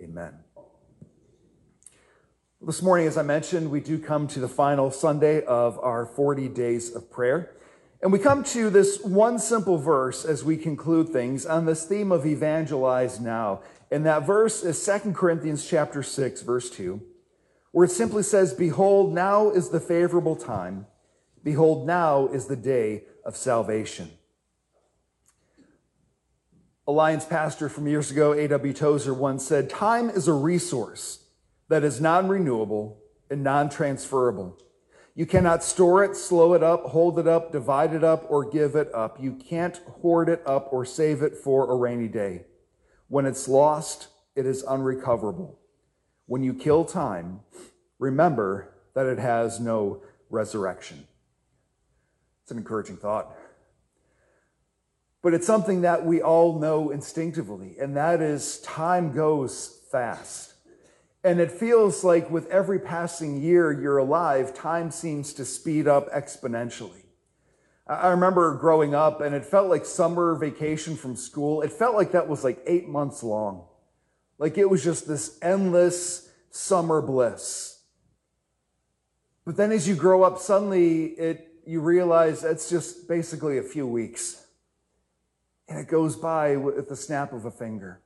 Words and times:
Amen. 0.00 0.34
This 2.64 2.80
morning, 2.80 3.06
as 3.06 3.18
I 3.18 3.22
mentioned, 3.22 3.70
we 3.70 3.80
do 3.80 3.98
come 3.98 4.28
to 4.28 4.40
the 4.40 4.48
final 4.48 4.90
Sunday 4.90 5.44
of 5.44 5.78
our 5.80 6.06
40 6.06 6.48
days 6.48 6.94
of 6.94 7.10
prayer. 7.10 7.50
And 8.00 8.12
we 8.12 8.18
come 8.18 8.42
to 8.44 8.70
this 8.70 9.00
one 9.02 9.38
simple 9.38 9.78
verse 9.78 10.24
as 10.24 10.44
we 10.44 10.56
conclude 10.56 11.08
things 11.08 11.44
on 11.44 11.66
this 11.66 11.84
theme 11.84 12.10
of 12.10 12.24
evangelize 12.24 13.20
now. 13.20 13.62
And 13.90 14.06
that 14.06 14.26
verse 14.26 14.62
is 14.62 14.84
2 14.84 15.12
Corinthians 15.12 15.68
chapter 15.68 16.02
6, 16.02 16.42
verse 16.42 16.70
2, 16.70 17.00
where 17.72 17.84
it 17.84 17.90
simply 17.90 18.22
says, 18.22 18.54
Behold, 18.54 19.12
now 19.12 19.50
is 19.50 19.68
the 19.68 19.80
favorable 19.80 20.36
time. 20.36 20.86
Behold, 21.44 21.86
now 21.86 22.28
is 22.28 22.46
the 22.46 22.56
day 22.56 23.04
of 23.24 23.36
salvation. 23.36 24.10
Alliance 26.86 27.24
pastor 27.24 27.68
from 27.68 27.86
years 27.86 28.10
ago, 28.10 28.32
A.W. 28.32 28.72
Tozer, 28.72 29.14
once 29.14 29.46
said, 29.46 29.70
Time 29.70 30.10
is 30.10 30.26
a 30.26 30.32
resource 30.32 31.26
that 31.68 31.84
is 31.84 32.00
non 32.00 32.26
renewable 32.26 32.98
and 33.30 33.44
non 33.44 33.70
transferable. 33.70 34.58
You 35.14 35.24
cannot 35.26 35.62
store 35.62 36.02
it, 36.02 36.16
slow 36.16 36.54
it 36.54 36.62
up, 36.62 36.86
hold 36.86 37.20
it 37.20 37.28
up, 37.28 37.52
divide 37.52 37.94
it 37.94 38.02
up, 38.02 38.26
or 38.28 38.48
give 38.48 38.74
it 38.74 38.92
up. 38.92 39.22
You 39.22 39.34
can't 39.34 39.76
hoard 40.00 40.28
it 40.28 40.42
up 40.44 40.72
or 40.72 40.84
save 40.84 41.22
it 41.22 41.36
for 41.36 41.70
a 41.70 41.76
rainy 41.76 42.08
day. 42.08 42.46
When 43.08 43.26
it's 43.26 43.46
lost, 43.46 44.08
it 44.34 44.46
is 44.46 44.64
unrecoverable. 44.64 45.58
When 46.26 46.42
you 46.42 46.54
kill 46.54 46.84
time, 46.84 47.40
remember 47.98 48.74
that 48.94 49.06
it 49.06 49.18
has 49.18 49.60
no 49.60 50.02
resurrection. 50.30 51.06
It's 52.42 52.50
an 52.50 52.58
encouraging 52.58 52.96
thought. 52.96 53.36
But 55.22 55.34
it's 55.34 55.46
something 55.46 55.82
that 55.82 56.04
we 56.04 56.20
all 56.20 56.58
know 56.58 56.90
instinctively, 56.90 57.76
and 57.80 57.96
that 57.96 58.20
is 58.20 58.58
time 58.60 59.12
goes 59.12 59.80
fast. 59.90 60.54
And 61.22 61.40
it 61.40 61.52
feels 61.52 62.02
like 62.02 62.28
with 62.28 62.48
every 62.48 62.80
passing 62.80 63.40
year 63.40 63.70
you're 63.70 63.98
alive, 63.98 64.52
time 64.52 64.90
seems 64.90 65.32
to 65.34 65.44
speed 65.44 65.86
up 65.86 66.10
exponentially. 66.12 67.04
I 67.86 68.08
remember 68.08 68.54
growing 68.54 68.94
up 68.94 69.20
and 69.20 69.34
it 69.34 69.44
felt 69.44 69.68
like 69.68 69.84
summer 69.84 70.34
vacation 70.34 70.96
from 70.96 71.14
school. 71.14 71.62
It 71.62 71.72
felt 71.72 71.94
like 71.94 72.12
that 72.12 72.28
was 72.28 72.42
like 72.42 72.60
eight 72.66 72.88
months 72.88 73.22
long. 73.22 73.66
Like 74.38 74.58
it 74.58 74.68
was 74.68 74.82
just 74.82 75.06
this 75.06 75.38
endless 75.42 76.28
summer 76.50 77.02
bliss. 77.02 77.80
But 79.44 79.56
then 79.56 79.72
as 79.72 79.86
you 79.86 79.94
grow 79.94 80.22
up, 80.22 80.38
suddenly 80.38 81.06
it, 81.06 81.48
you 81.66 81.80
realize 81.80 82.40
that's 82.40 82.70
just 82.70 83.08
basically 83.08 83.58
a 83.58 83.62
few 83.62 83.86
weeks 83.86 84.41
and 85.68 85.78
it 85.78 85.88
goes 85.88 86.16
by 86.16 86.56
with 86.56 86.88
the 86.88 86.96
snap 86.96 87.32
of 87.32 87.44
a 87.44 87.50
finger. 87.50 88.00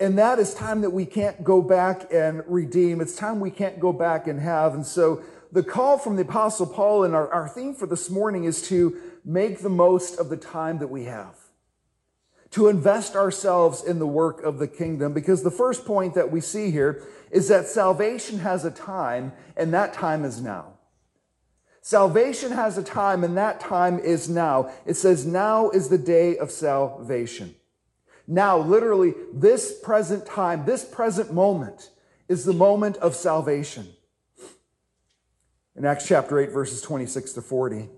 And 0.00 0.18
that 0.18 0.38
is 0.38 0.54
time 0.54 0.80
that 0.80 0.90
we 0.90 1.04
can't 1.04 1.44
go 1.44 1.62
back 1.62 2.12
and 2.12 2.42
redeem. 2.46 3.00
It's 3.00 3.14
time 3.14 3.40
we 3.40 3.50
can't 3.50 3.78
go 3.78 3.92
back 3.92 4.26
and 4.26 4.40
have. 4.40 4.74
And 4.74 4.86
so 4.86 5.22
the 5.52 5.62
call 5.62 5.98
from 5.98 6.16
the 6.16 6.22
Apostle 6.22 6.66
Paul 6.66 7.04
and 7.04 7.14
our, 7.14 7.30
our 7.32 7.48
theme 7.48 7.74
for 7.74 7.86
this 7.86 8.10
morning 8.10 8.44
is 8.44 8.62
to 8.68 8.96
make 9.24 9.60
the 9.60 9.68
most 9.68 10.18
of 10.18 10.28
the 10.28 10.36
time 10.36 10.78
that 10.78 10.88
we 10.88 11.04
have, 11.04 11.36
to 12.50 12.68
invest 12.68 13.14
ourselves 13.14 13.84
in 13.84 13.98
the 13.98 14.06
work 14.06 14.42
of 14.42 14.58
the 14.58 14.66
kingdom. 14.66 15.12
Because 15.12 15.42
the 15.42 15.50
first 15.50 15.84
point 15.84 16.14
that 16.14 16.32
we 16.32 16.40
see 16.40 16.70
here 16.70 17.02
is 17.30 17.48
that 17.48 17.66
salvation 17.66 18.38
has 18.40 18.64
a 18.64 18.70
time, 18.70 19.32
and 19.56 19.72
that 19.72 19.92
time 19.92 20.24
is 20.24 20.40
now. 20.40 20.72
Salvation 21.84 22.52
has 22.52 22.78
a 22.78 22.82
time, 22.82 23.24
and 23.24 23.36
that 23.36 23.58
time 23.58 23.98
is 23.98 24.28
now. 24.28 24.70
It 24.86 24.94
says, 24.94 25.26
Now 25.26 25.68
is 25.70 25.88
the 25.88 25.98
day 25.98 26.38
of 26.38 26.52
salvation. 26.52 27.56
Now, 28.28 28.56
literally, 28.56 29.14
this 29.32 29.80
present 29.80 30.24
time, 30.24 30.64
this 30.64 30.84
present 30.84 31.32
moment 31.32 31.90
is 32.28 32.44
the 32.44 32.52
moment 32.52 32.98
of 32.98 33.16
salvation. 33.16 33.88
In 35.74 35.84
Acts 35.84 36.06
chapter 36.06 36.38
8, 36.38 36.50
verses 36.50 36.82
26 36.82 37.32
to 37.32 37.42
40, 37.42 37.88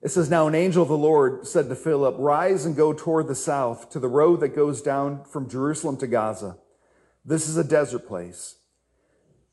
it 0.00 0.08
says, 0.08 0.30
Now 0.30 0.48
an 0.48 0.54
angel 0.54 0.82
of 0.82 0.88
the 0.88 0.96
Lord 0.96 1.46
said 1.46 1.68
to 1.68 1.74
Philip, 1.74 2.16
Rise 2.18 2.64
and 2.64 2.74
go 2.74 2.94
toward 2.94 3.28
the 3.28 3.34
south 3.34 3.90
to 3.90 3.98
the 3.98 4.08
road 4.08 4.40
that 4.40 4.56
goes 4.56 4.80
down 4.80 5.24
from 5.24 5.46
Jerusalem 5.46 5.98
to 5.98 6.06
Gaza. 6.06 6.56
This 7.22 7.50
is 7.50 7.58
a 7.58 7.64
desert 7.64 8.06
place. 8.08 8.56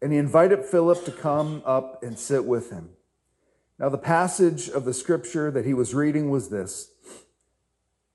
And 0.00 0.12
he 0.12 0.18
invited 0.18 0.64
Philip 0.64 1.04
to 1.04 1.12
come 1.12 1.62
up 1.64 2.02
and 2.02 2.18
sit 2.18 2.44
with 2.44 2.70
him. 2.70 2.90
Now, 3.78 3.88
the 3.88 3.98
passage 3.98 4.68
of 4.68 4.84
the 4.84 4.94
scripture 4.94 5.50
that 5.50 5.66
he 5.66 5.74
was 5.74 5.94
reading 5.94 6.30
was 6.30 6.48
this 6.48 6.90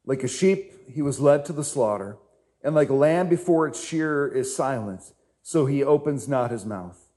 Like 0.05 0.23
a 0.23 0.27
sheep, 0.27 0.89
he 0.89 1.01
was 1.01 1.19
led 1.19 1.45
to 1.45 1.53
the 1.53 1.63
slaughter, 1.63 2.17
and 2.63 2.75
like 2.75 2.89
a 2.89 2.95
lamb 2.95 3.29
before 3.29 3.67
its 3.67 3.83
shearer 3.83 4.27
is 4.27 4.55
silent, 4.55 5.13
so 5.41 5.65
he 5.65 5.83
opens 5.83 6.27
not 6.27 6.51
his 6.51 6.65
mouth. 6.65 7.07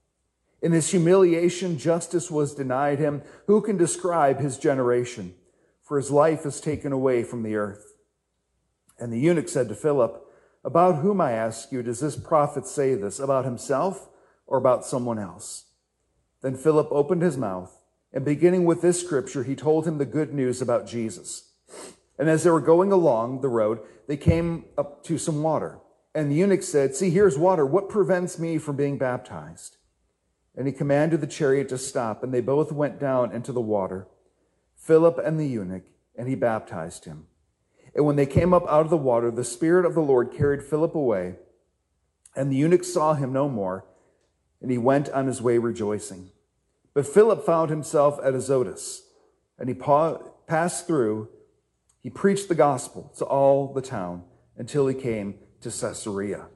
In 0.65 0.73
his 0.73 0.91
humiliation, 0.91 1.79
justice 1.79 2.31
was 2.31 2.55
denied 2.55 2.99
him. 2.99 3.23
Who 3.47 3.61
can 3.61 3.77
describe 3.77 4.41
his 4.41 4.57
generation? 4.57 5.35
For 5.83 5.99
his 5.99 6.11
life 6.11 6.47
is 6.47 6.59
taken 6.59 6.91
away 6.91 7.23
from 7.23 7.43
the 7.43 7.57
earth. 7.57 7.97
And 8.99 9.13
the 9.13 9.21
eunuch 9.21 9.51
said 9.51 9.69
to 9.69 9.75
Philip, 9.75 10.27
About 10.65 11.03
whom, 11.03 11.21
I 11.21 11.33
ask 11.33 11.71
you, 11.71 11.83
does 11.83 12.01
this 12.01 12.17
prophet 12.17 12.67
say 12.67 12.95
this? 12.95 13.19
About 13.19 13.45
himself? 13.45 14.09
Or 14.55 14.59
about 14.59 14.85
someone 14.85 15.19
else. 15.19 15.65
Then 16.41 16.55
Philip 16.55 16.87
opened 16.93 17.23
his 17.23 17.37
mouth, 17.37 17.77
and 18.13 18.25
beginning 18.25 18.65
with 18.65 18.83
this 18.83 19.05
scripture, 19.05 19.43
he 19.43 19.57
told 19.57 19.85
him 19.85 19.99
the 19.99 20.05
good 20.05 20.33
news 20.33 20.63
about 20.63 20.87
Jesus. 20.87 21.51
And 22.21 22.31
as 22.31 22.45
they 22.45 22.51
were 22.51 22.61
going 22.61 22.93
along 22.93 23.41
the 23.41 23.49
road, 23.49 23.81
they 24.07 24.17
came 24.17 24.67
up 24.79 25.03
to 25.07 25.19
some 25.19 25.43
water. 25.43 25.81
And 26.15 26.31
the 26.31 26.37
eunuch 26.37 26.63
said, 26.63 26.95
See, 26.95 27.11
here's 27.11 27.37
water. 27.37 27.67
What 27.67 27.89
prevents 27.89 28.39
me 28.39 28.59
from 28.59 28.77
being 28.77 28.97
baptized? 28.97 29.77
And 30.55 30.69
he 30.69 30.73
commanded 30.73 31.21
the 31.21 31.27
chariot 31.27 31.69
to 31.71 31.79
stop, 31.79 32.23
and 32.23 32.33
they 32.33 32.41
both 32.41 32.71
went 32.71 33.01
down 33.01 33.33
into 33.33 33.51
the 33.51 33.61
water, 33.61 34.07
Philip 34.77 35.19
and 35.19 35.41
the 35.41 35.49
eunuch, 35.49 35.87
and 36.15 36.29
he 36.29 36.37
baptized 36.37 37.07
him. 37.07 37.27
And 37.93 38.07
when 38.07 38.15
they 38.15 38.27
came 38.27 38.55
up 38.55 38.69
out 38.69 38.83
of 38.83 38.91
the 38.91 38.97
water, 38.97 39.33
the 39.33 39.43
Spirit 39.43 39.85
of 39.85 39.95
the 39.95 40.01
Lord 40.01 40.33
carried 40.33 40.63
Philip 40.63 40.95
away, 40.95 41.39
and 42.37 42.53
the 42.53 42.57
eunuch 42.57 42.85
saw 42.85 43.15
him 43.15 43.33
no 43.33 43.49
more 43.49 43.85
and 44.65 44.71
he 44.71 44.79
went 44.79 45.11
on 45.11 45.27
his 45.27 45.43
way 45.43 45.59
rejoicing. 45.59 46.31
But 46.95 47.07
Philip 47.07 47.45
found 47.45 47.69
himself 47.69 48.19
at 48.25 48.33
Azotus, 48.33 49.03
and 49.59 49.69
he 49.69 49.75
passed 49.75 50.87
through. 50.87 51.29
He 52.01 52.09
preached 52.09 52.49
the 52.49 52.55
gospel 52.55 53.13
to 53.19 53.27
all 53.27 53.75
the 53.75 53.83
town 53.83 54.25
until 54.57 54.87
he 54.87 54.95
came 54.95 55.35
to 55.61 55.69
Caesarea. 55.69 56.47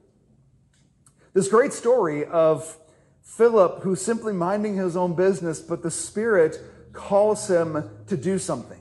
This 1.34 1.48
great 1.48 1.74
story 1.74 2.24
of 2.24 2.78
Philip, 3.20 3.82
who's 3.82 4.00
simply 4.00 4.32
minding 4.32 4.76
his 4.76 4.96
own 4.96 5.14
business, 5.14 5.60
but 5.60 5.82
the 5.82 5.90
Spirit 5.90 6.58
calls 6.94 7.50
him 7.50 7.90
to 8.06 8.16
do 8.16 8.38
something. 8.38 8.80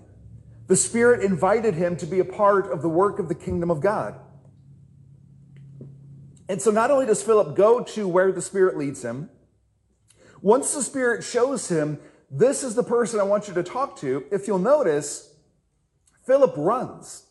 The 0.67 0.77
Spirit 0.77 1.21
invited 1.21 1.73
him 1.73 1.97
to 1.97 2.05
be 2.05 2.19
a 2.19 2.25
part 2.25 2.71
of 2.71 2.81
the 2.81 2.87
work 2.87 3.19
of 3.19 3.27
the 3.27 3.35
kingdom 3.35 3.69
of 3.69 3.81
God. 3.81 4.15
And 6.49 6.61
so 6.61 6.71
not 6.71 6.91
only 6.91 7.05
does 7.05 7.21
Philip 7.21 7.55
go 7.55 7.81
to 7.81 8.07
where 8.07 8.31
the 8.31 8.41
Spirit 8.41 8.77
leads 8.77 9.03
him, 9.03 9.29
once 10.41 10.73
the 10.73 10.83
Spirit 10.83 11.23
shows 11.23 11.69
him, 11.69 11.99
this 12.29 12.63
is 12.63 12.75
the 12.75 12.83
person 12.83 13.19
I 13.19 13.23
want 13.23 13.47
you 13.47 13.53
to 13.55 13.63
talk 13.63 13.97
to, 13.99 14.25
if 14.31 14.47
you'll 14.47 14.59
notice, 14.59 15.33
Philip 16.25 16.53
runs. 16.57 17.27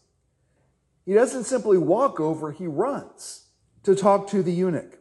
He 1.05 1.15
doesn't 1.15 1.45
simply 1.45 1.79
walk 1.79 2.19
over, 2.19 2.53
he 2.53 2.67
runs 2.67 3.47
to 3.85 3.95
talk 3.95 4.29
to 4.29 4.43
the 4.43 4.53
eunuch. 4.53 4.99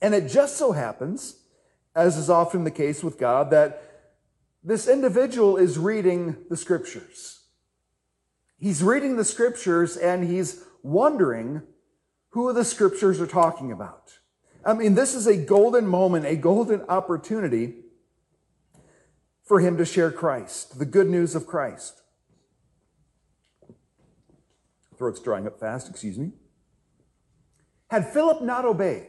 And 0.00 0.14
it 0.14 0.28
just 0.28 0.56
so 0.56 0.72
happens, 0.72 1.36
as 1.94 2.16
is 2.16 2.30
often 2.30 2.64
the 2.64 2.70
case 2.70 3.04
with 3.04 3.18
God, 3.18 3.50
that 3.50 3.82
this 4.64 4.88
individual 4.88 5.56
is 5.56 5.78
reading 5.78 6.36
the 6.48 6.56
scriptures. 6.56 7.40
He's 8.58 8.82
reading 8.82 9.16
the 9.16 9.24
scriptures 9.24 9.96
and 9.96 10.24
he's 10.24 10.64
wondering 10.82 11.62
who 12.32 12.52
the 12.52 12.64
scriptures 12.64 13.20
are 13.20 13.26
talking 13.26 13.72
about. 13.72 14.18
I 14.64 14.74
mean, 14.74 14.94
this 14.94 15.14
is 15.14 15.26
a 15.26 15.36
golden 15.36 15.86
moment, 15.86 16.24
a 16.24 16.36
golden 16.36 16.82
opportunity 16.82 17.74
for 19.42 19.60
him 19.60 19.76
to 19.76 19.84
share 19.84 20.10
Christ, 20.10 20.78
the 20.78 20.86
good 20.86 21.08
news 21.08 21.34
of 21.34 21.46
Christ. 21.46 22.00
Throat's 24.96 25.20
drying 25.20 25.46
up 25.46 25.58
fast, 25.58 25.90
excuse 25.90 26.18
me. 26.18 26.32
Had 27.90 28.12
Philip 28.12 28.42
not 28.42 28.64
obeyed, 28.64 29.08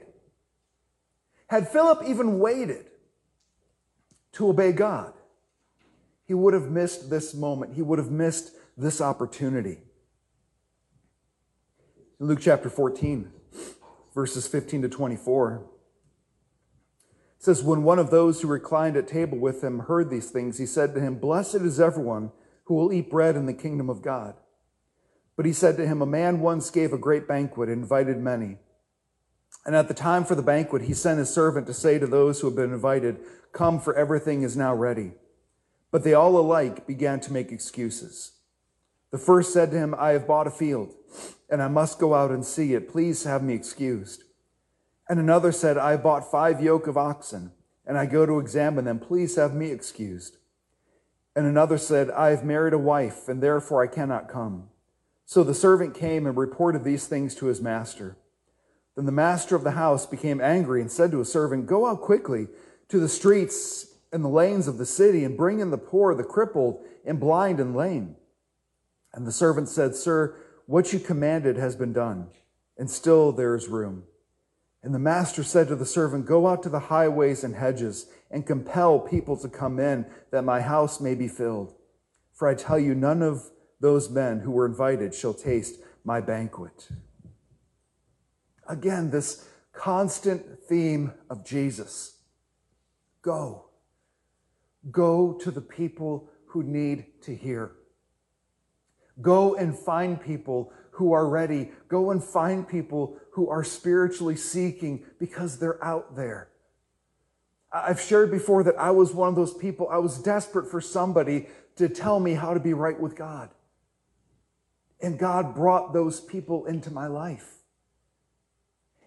had 1.47 1.69
Philip 1.69 2.03
even 2.05 2.39
waited 2.39 2.87
to 4.33 4.49
obey 4.49 4.71
God, 4.71 5.13
he 6.25 6.33
would 6.33 6.53
have 6.53 6.69
missed 6.69 7.09
this 7.09 7.33
moment. 7.33 7.75
He 7.75 7.81
would 7.81 7.99
have 7.99 8.11
missed 8.11 8.51
this 8.75 8.99
opportunity. 8.99 9.77
In 12.19 12.27
Luke 12.27 12.39
chapter 12.41 12.69
14, 12.69 13.31
verses 14.13 14.47
15 14.47 14.83
to 14.83 14.89
24, 14.89 15.65
it 17.37 17.43
says, 17.43 17.63
When 17.63 17.83
one 17.83 17.97
of 17.97 18.11
those 18.11 18.41
who 18.41 18.47
reclined 18.47 18.95
at 18.95 19.07
table 19.07 19.39
with 19.39 19.63
him 19.63 19.79
heard 19.79 20.09
these 20.09 20.29
things, 20.29 20.59
he 20.59 20.67
said 20.67 20.93
to 20.93 21.01
him, 21.01 21.15
Blessed 21.15 21.55
is 21.55 21.79
everyone 21.79 22.31
who 22.65 22.75
will 22.75 22.93
eat 22.93 23.09
bread 23.09 23.35
in 23.35 23.47
the 23.47 23.53
kingdom 23.53 23.89
of 23.89 24.03
God. 24.03 24.35
But 25.35 25.47
he 25.47 25.53
said 25.53 25.75
to 25.77 25.87
him, 25.87 26.01
A 26.01 26.05
man 26.05 26.39
once 26.39 26.69
gave 26.69 26.93
a 26.93 26.99
great 26.99 27.27
banquet 27.27 27.67
and 27.67 27.81
invited 27.81 28.17
many. 28.17 28.57
And 29.65 29.75
at 29.75 29.87
the 29.87 29.93
time 29.95 30.23
for 30.23 30.35
the 30.35 30.43
banquet, 30.43 30.83
he 30.83 30.93
sent 30.93 31.17
his 31.17 31.33
servant 31.33 31.65
to 31.67 31.73
say 31.73 31.97
to 31.97 32.05
those 32.05 32.39
who 32.39 32.47
had 32.47 32.55
been 32.55 32.73
invited, 32.73 33.19
Come, 33.53 33.79
for 33.79 33.95
everything 33.95 34.43
is 34.43 34.55
now 34.55 34.75
ready. 34.75 35.13
But 35.89 36.03
they 36.03 36.13
all 36.13 36.37
alike 36.37 36.85
began 36.85 37.19
to 37.21 37.33
make 37.33 37.51
excuses. 37.51 38.32
The 39.13 39.19
first 39.19 39.53
said 39.53 39.69
to 39.69 39.77
him, 39.77 39.93
I 39.95 40.13
have 40.13 40.25
bought 40.25 40.47
a 40.47 40.51
field, 40.51 40.91
and 41.47 41.61
I 41.61 41.67
must 41.67 41.99
go 41.99 42.15
out 42.15 42.31
and 42.31 42.43
see 42.43 42.73
it. 42.73 42.89
Please 42.89 43.25
have 43.25 43.43
me 43.43 43.53
excused. 43.53 44.23
And 45.07 45.19
another 45.19 45.51
said, 45.51 45.77
I 45.77 45.91
have 45.91 46.01
bought 46.01 46.31
five 46.31 46.63
yoke 46.63 46.87
of 46.87 46.97
oxen, 46.97 47.51
and 47.85 47.95
I 47.95 48.07
go 48.07 48.25
to 48.25 48.39
examine 48.39 48.85
them. 48.85 48.97
Please 48.97 49.35
have 49.35 49.53
me 49.53 49.69
excused. 49.69 50.37
And 51.35 51.45
another 51.45 51.77
said, 51.77 52.09
I 52.09 52.31
have 52.31 52.43
married 52.43 52.73
a 52.73 52.79
wife, 52.79 53.27
and 53.27 53.39
therefore 53.39 53.83
I 53.83 53.87
cannot 53.87 54.29
come. 54.29 54.69
So 55.25 55.43
the 55.43 55.53
servant 55.53 55.93
came 55.93 56.25
and 56.25 56.35
reported 56.35 56.83
these 56.83 57.05
things 57.05 57.35
to 57.35 57.45
his 57.45 57.61
master. 57.61 58.17
Then 58.95 59.05
the 59.05 59.11
master 59.11 59.55
of 59.55 59.63
the 59.63 59.71
house 59.71 60.07
became 60.07 60.41
angry 60.41 60.81
and 60.81 60.91
said 60.91 61.11
to 61.11 61.19
his 61.19 61.31
servant, 61.31 61.67
Go 61.67 61.85
out 61.85 62.01
quickly 62.01 62.47
to 62.89 62.99
the 62.99 63.07
streets 63.07 63.93
and 64.11 64.23
the 64.23 64.27
lanes 64.27 64.67
of 64.67 64.79
the 64.79 64.87
city 64.87 65.23
and 65.23 65.37
bring 65.37 65.59
in 65.59 65.69
the 65.69 65.77
poor, 65.77 66.15
the 66.15 66.23
crippled, 66.23 66.83
and 67.05 67.19
blind 67.19 67.59
and 67.59 67.75
lame. 67.75 68.15
And 69.13 69.27
the 69.27 69.31
servant 69.31 69.69
said, 69.69 69.95
Sir, 69.95 70.35
what 70.65 70.93
you 70.93 70.99
commanded 70.99 71.57
has 71.57 71.75
been 71.75 71.93
done, 71.93 72.27
and 72.77 72.89
still 72.89 73.31
there 73.31 73.55
is 73.55 73.67
room. 73.67 74.03
And 74.81 74.93
the 74.93 74.99
master 74.99 75.43
said 75.43 75.67
to 75.69 75.75
the 75.75 75.85
servant, 75.85 76.25
Go 76.25 76.47
out 76.47 76.63
to 76.63 76.69
the 76.69 76.79
highways 76.79 77.43
and 77.43 77.55
hedges 77.55 78.07
and 78.29 78.45
compel 78.45 78.99
people 78.99 79.37
to 79.37 79.47
come 79.47 79.79
in, 79.79 80.05
that 80.31 80.43
my 80.43 80.61
house 80.61 80.99
may 80.99 81.15
be 81.15 81.27
filled. 81.27 81.73
For 82.33 82.47
I 82.47 82.55
tell 82.55 82.79
you, 82.79 82.95
none 82.95 83.21
of 83.21 83.49
those 83.79 84.09
men 84.09 84.39
who 84.39 84.51
were 84.51 84.65
invited 84.65 85.13
shall 85.13 85.33
taste 85.33 85.79
my 86.03 86.19
banquet. 86.19 86.89
Again, 88.67 89.11
this 89.11 89.47
constant 89.71 90.63
theme 90.67 91.13
of 91.29 91.45
Jesus 91.45 92.17
go. 93.21 93.65
Go 94.91 95.33
to 95.41 95.51
the 95.51 95.61
people 95.61 96.29
who 96.47 96.63
need 96.63 97.21
to 97.21 97.35
hear. 97.35 97.71
Go 99.21 99.55
and 99.55 99.77
find 99.77 100.21
people 100.21 100.71
who 100.91 101.13
are 101.13 101.27
ready. 101.27 101.71
Go 101.87 102.11
and 102.11 102.23
find 102.23 102.67
people 102.67 103.17
who 103.31 103.49
are 103.49 103.63
spiritually 103.63 104.35
seeking 104.35 105.03
because 105.19 105.59
they're 105.59 105.83
out 105.83 106.15
there. 106.15 106.49
I've 107.71 107.99
shared 107.99 108.29
before 108.29 108.63
that 108.63 108.77
I 108.77 108.91
was 108.91 109.13
one 109.13 109.29
of 109.29 109.35
those 109.35 109.53
people, 109.53 109.89
I 109.89 109.97
was 109.97 110.19
desperate 110.19 110.69
for 110.69 110.79
somebody 110.79 111.47
to 111.77 111.89
tell 111.89 112.19
me 112.19 112.35
how 112.35 112.53
to 112.53 112.59
be 112.59 112.73
right 112.73 112.99
with 112.99 113.15
God. 113.15 113.49
And 115.01 115.17
God 115.17 115.55
brought 115.55 115.91
those 115.91 116.21
people 116.21 116.65
into 116.65 116.91
my 116.91 117.07
life. 117.07 117.49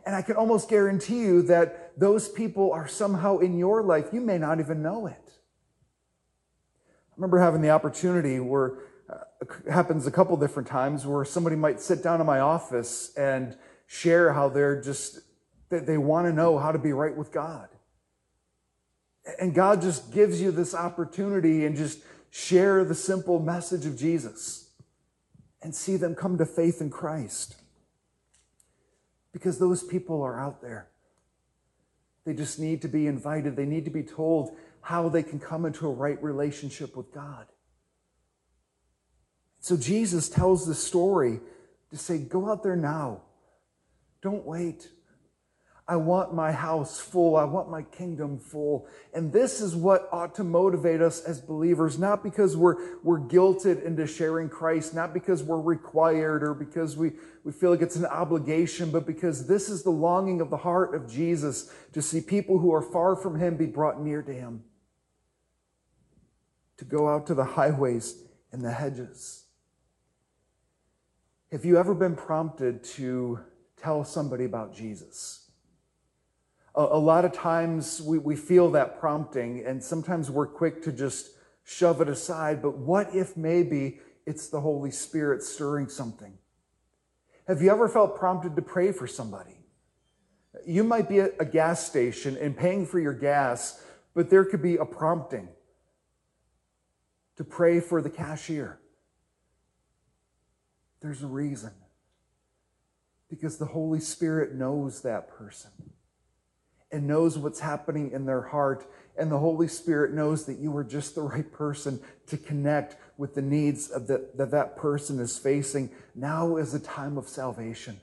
And 0.05 0.15
I 0.15 0.23
can 0.23 0.37
almost 0.37 0.69
guarantee 0.69 1.21
you 1.21 1.43
that 1.43 1.99
those 1.99 2.29
people 2.29 2.73
are 2.73 2.89
somehow 2.89 3.39
in 3.39 3.57
your 3.57 3.83
life. 3.83 4.07
You 4.13 4.21
may 4.21 4.39
not 4.39 4.61
even 4.61 4.83
know 4.83 5.07
it. 5.07 5.33
I 6.87 7.13
remember 7.17 7.39
having 7.39 7.63
the 7.63 7.71
opportunity 7.71 8.39
where 8.41 8.79
happens 9.71 10.07
a 10.07 10.11
couple 10.11 10.37
different 10.37 10.69
times 10.69 11.07
where 11.07 11.25
somebody 11.25 11.57
might 11.57 11.81
sit 11.81 12.03
down 12.03 12.21
in 12.21 12.27
my 12.27 12.41
office 12.41 13.15
and 13.17 13.57
share 13.87 14.33
how 14.33 14.49
they're 14.49 14.81
just, 14.81 15.21
that 15.69 15.87
they 15.87 15.99
want 15.99 16.27
to 16.27 16.33
know 16.33 16.59
how 16.59 16.73
to 16.73 16.79
be 16.79 16.93
right 16.93 17.17
with 17.17 17.33
God. 17.33 17.69
And 19.41 19.55
God 19.55 19.83
just 19.83 20.13
gives 20.13 20.41
you 20.41 20.51
this 20.51 20.75
opportunity 20.75 21.67
and 21.67 21.77
just 21.77 22.01
share 22.31 22.85
the 22.85 22.95
simple 22.95 23.41
message 23.41 23.87
of 23.87 23.97
Jesus 23.97 24.71
and 25.63 25.75
see 25.75 25.97
them 25.97 26.15
come 26.15 26.39
to 26.39 26.47
faith 26.47 26.81
in 26.81 26.91
Christ. 26.91 27.57
Because 29.33 29.59
those 29.59 29.83
people 29.83 30.23
are 30.23 30.39
out 30.39 30.63
there. 30.63 30.89
They 32.25 32.35
just 32.35 32.59
need 32.59 32.83
to 32.83 32.89
be 32.89 33.07
invited. 33.07 33.57
They 33.57 33.67
need 33.67 33.85
to 33.85 33.91
be 33.91 34.03
told 34.03 34.57
how 34.81 35.09
they 35.09 35.23
can 35.23 35.39
come 35.39 35.65
into 35.65 35.87
a 35.87 35.91
right 35.91 36.21
relationship 36.23 36.97
with 36.97 37.13
God. 37.13 37.47
So 39.67 39.77
Jesus 39.77 40.29
tells 40.29 40.65
this 40.65 40.81
story 40.81 41.41
to 41.91 41.97
say, 41.97 42.19
go 42.19 42.49
out 42.49 42.63
there 42.63 42.77
now. 42.77 43.23
Don't 44.23 44.47
wait. 44.47 44.89
I 45.89 45.97
want 45.97 46.33
my 46.33 46.53
house 46.53 47.01
full. 47.01 47.35
I 47.35 47.43
want 47.43 47.69
my 47.69 47.83
kingdom 47.83 48.39
full. 48.39 48.87
And 49.13 49.33
this 49.33 49.61
is 49.61 49.75
what 49.75 50.09
ought 50.13 50.37
to 50.37 50.45
motivate 50.45 51.01
us 51.01 51.21
as 51.25 51.41
believers, 51.41 51.99
not 51.99 52.23
because 52.23 52.57
we're, 52.57 52.77
we're 53.03 53.19
guilted 53.19 53.83
into 53.83 54.07
sharing 54.07 54.49
Christ, 54.49 54.95
not 54.95 55.13
because 55.13 55.43
we're 55.43 55.61
required 55.61 56.45
or 56.45 56.55
because 56.55 56.97
we, 56.97 57.15
we 57.43 57.51
feel 57.51 57.73
like 57.73 57.83
it's 57.83 57.97
an 57.97 58.07
obligation, 58.07 58.93
but 58.93 59.05
because 59.05 59.49
this 59.49 59.69
is 59.69 59.83
the 59.83 59.91
longing 59.91 60.41
of 60.41 60.49
the 60.49 60.59
heart 60.59 60.95
of 60.95 61.11
Jesus 61.11 61.73
to 61.93 62.01
see 62.01 62.21
people 62.21 62.61
who 62.61 62.73
are 62.73 62.83
far 62.83 63.17
from 63.17 63.41
him 63.41 63.57
be 63.57 63.67
brought 63.67 64.01
near 64.01 64.23
to 64.23 64.33
him. 64.33 64.63
To 66.77 66.85
go 66.85 67.09
out 67.09 67.27
to 67.27 67.35
the 67.35 67.45
highways 67.45 68.23
and 68.53 68.65
the 68.65 68.71
hedges. 68.71 69.46
Have 71.53 71.65
you 71.65 71.79
ever 71.79 71.95
been 71.95 72.17
prompted 72.17 72.83
to 72.85 73.41
tell 73.77 74.05
somebody 74.05 74.45
about 74.45 74.75
Jesus? 74.75 75.47
a, 76.77 76.83
a 76.83 76.99
lot 76.99 77.25
of 77.25 77.33
times 77.33 78.01
we, 78.03 78.19
we 78.19 78.37
feel 78.37 78.71
that 78.73 79.01
prompting, 79.01 79.65
and 79.65 79.83
sometimes 79.83 80.31
we're 80.31 80.47
quick 80.47 80.83
to 80.83 80.93
just 80.93 81.31
shove 81.65 82.01
it 82.01 82.09
aside. 82.09 82.63
But 82.63 82.77
what 82.77 83.15
if 83.15 83.37
maybe 83.37 84.01
it's 84.27 84.49
the 84.49 84.61
Holy 84.61 84.91
Spirit 84.91 85.43
stirring 85.43 85.89
something? 85.89 86.35
Have 87.49 87.63
you 87.63 87.71
ever 87.71 87.89
felt 87.89 88.17
prompted 88.17 88.55
to 88.57 88.63
pray 88.63 88.93
for 88.93 89.07
somebody? 89.07 89.59
You 90.67 90.85
might 90.85 91.09
be 91.09 91.21
at 91.21 91.35
a 91.39 91.45
gas 91.45 91.87
station 91.87 92.37
and 92.37 92.57
paying 92.57 92.87
for 92.87 92.99
your 92.99 93.13
gas, 93.13 93.83
but 94.15 94.31
there 94.31 94.45
could 94.45 94.63
be 94.63 94.77
a 94.77 94.85
prompting 94.85 95.49
to 97.37 97.45
pray 97.45 97.81
for 97.81 98.03
the 98.03 98.11
cashier. 98.11 98.81
There's 101.01 101.23
a 101.23 101.27
reason. 101.27 101.73
Because 103.29 103.59
the 103.59 103.67
Holy 103.67 104.01
Spirit 104.01 104.55
knows 104.55 105.03
that 105.03 105.29
person 105.29 105.71
and 106.93 107.07
knows 107.07 107.37
what's 107.37 107.61
happening 107.61 108.13
in 108.13 108.25
their 108.25 108.43
heart. 108.43 108.87
And 109.19 109.31
the 109.31 109.39
Holy 109.39 109.69
Spirit 109.69 110.13
knows 110.13 110.47
that 110.47 110.59
you 110.59 110.77
are 110.77 110.85
just 110.85 111.15
the 111.15 111.23
right 111.23 111.51
person 111.51 112.01
to 112.29 112.37
connect 112.37 112.97
with 113.19 113.35
the 113.35 113.43
needs 113.43 113.91
of 113.91 114.07
the, 114.07 114.29
that 114.37 114.51
that 114.53 114.77
person 114.77 115.19
is 115.19 115.39
facing. 115.39 115.91
Now 116.15 116.57
is 116.57 116.75
a 116.75 116.81
time 116.81 117.19
of 117.19 117.29
salvation. 117.29 118.01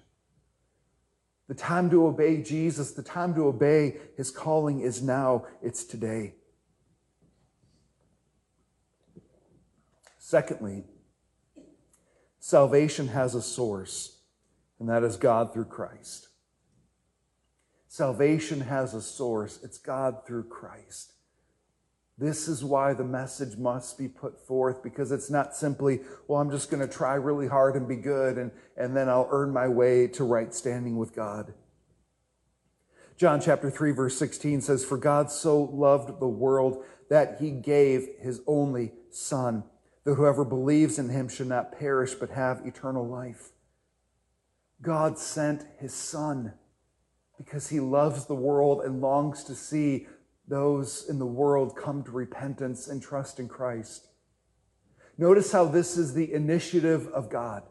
The 1.47 1.55
time 1.55 1.89
to 1.89 2.07
obey 2.07 2.41
Jesus, 2.41 2.91
the 2.91 3.03
time 3.03 3.33
to 3.35 3.47
obey 3.47 3.97
his 4.17 4.31
calling 4.31 4.81
is 4.81 5.01
now. 5.01 5.45
It's 5.61 5.83
today. 5.83 6.35
Secondly, 10.17 10.85
salvation 12.43 13.07
has 13.07 13.35
a 13.35 13.41
source, 13.41 14.17
and 14.77 14.89
that 14.89 15.01
is 15.01 15.15
God 15.15 15.53
through 15.53 15.63
Christ. 15.63 16.27
Salvation 17.87 18.59
has 18.59 18.93
a 18.93 19.01
source. 19.01 19.61
It's 19.63 19.77
God 19.77 20.27
through 20.27 20.49
Christ. 20.49 21.13
This 22.17 22.49
is 22.49 22.61
why 22.61 22.93
the 22.93 23.05
message 23.05 23.57
must 23.57 23.97
be 23.97 24.09
put 24.09 24.45
forth 24.45 24.83
because 24.83 25.13
it's 25.13 25.31
not 25.31 25.55
simply, 25.55 26.01
well, 26.27 26.41
I'm 26.41 26.51
just 26.51 26.69
going 26.69 26.85
to 26.85 26.93
try 26.93 27.13
really 27.13 27.47
hard 27.47 27.77
and 27.77 27.87
be 27.87 27.95
good 27.95 28.37
and, 28.37 28.51
and 28.75 28.93
then 28.93 29.07
I'll 29.07 29.29
earn 29.31 29.53
my 29.53 29.69
way 29.69 30.07
to 30.09 30.25
right 30.25 30.53
standing 30.53 30.97
with 30.97 31.15
God. 31.15 31.53
John 33.15 33.39
chapter 33.39 33.71
3 33.71 33.91
verse 33.91 34.17
16 34.17 34.59
says, 34.59 34.83
For 34.83 34.97
God 34.97 35.31
so 35.31 35.63
loved 35.63 36.19
the 36.19 36.27
world 36.27 36.83
that 37.09 37.37
he 37.39 37.51
gave 37.51 38.05
his 38.19 38.41
only 38.47 38.91
son, 39.09 39.63
that 40.03 40.15
whoever 40.15 40.43
believes 40.43 40.99
in 40.99 41.09
him 41.09 41.29
should 41.29 41.47
not 41.47 41.77
perish 41.77 42.13
but 42.13 42.29
have 42.31 42.65
eternal 42.65 43.07
life. 43.07 43.51
God 44.81 45.17
sent 45.17 45.65
his 45.79 45.93
son 45.93 46.53
because 47.37 47.69
he 47.69 47.79
loves 47.79 48.25
the 48.25 48.35
world 48.35 48.81
and 48.81 49.01
longs 49.01 49.43
to 49.45 49.55
see 49.55 50.07
those 50.47 51.05
in 51.09 51.19
the 51.19 51.25
world 51.25 51.75
come 51.75 52.03
to 52.03 52.11
repentance 52.11 52.87
and 52.87 53.01
trust 53.01 53.39
in 53.39 53.47
Christ. 53.47 54.07
Notice 55.17 55.51
how 55.51 55.65
this 55.65 55.97
is 55.97 56.13
the 56.13 56.33
initiative 56.33 57.07
of 57.07 57.29
God. 57.29 57.63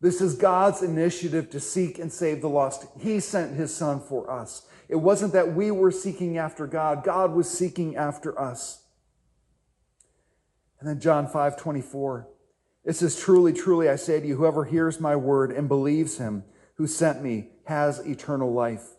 This 0.00 0.20
is 0.20 0.34
God's 0.34 0.82
initiative 0.82 1.50
to 1.50 1.60
seek 1.60 1.98
and 1.98 2.12
save 2.12 2.40
the 2.40 2.48
lost. 2.48 2.86
He 2.98 3.20
sent 3.20 3.56
his 3.56 3.74
son 3.74 4.00
for 4.00 4.30
us. 4.30 4.66
It 4.88 4.96
wasn't 4.96 5.32
that 5.32 5.54
we 5.54 5.70
were 5.70 5.90
seeking 5.90 6.36
after 6.38 6.66
God, 6.66 7.04
God 7.04 7.32
was 7.32 7.50
seeking 7.50 7.96
after 7.96 8.38
us. 8.38 8.82
And 10.80 10.88
then 10.88 11.00
John 11.00 11.26
5 11.26 11.56
24. 11.56 12.28
It 12.84 12.94
says, 12.94 13.18
Truly, 13.18 13.52
truly, 13.52 13.88
I 13.88 13.96
say 13.96 14.20
to 14.20 14.26
you, 14.26 14.36
whoever 14.36 14.64
hears 14.64 15.00
my 15.00 15.16
word 15.16 15.50
and 15.50 15.68
believes 15.68 16.18
him 16.18 16.44
who 16.76 16.86
sent 16.86 17.22
me 17.22 17.48
has 17.64 17.98
eternal 18.06 18.52
life. 18.52 18.90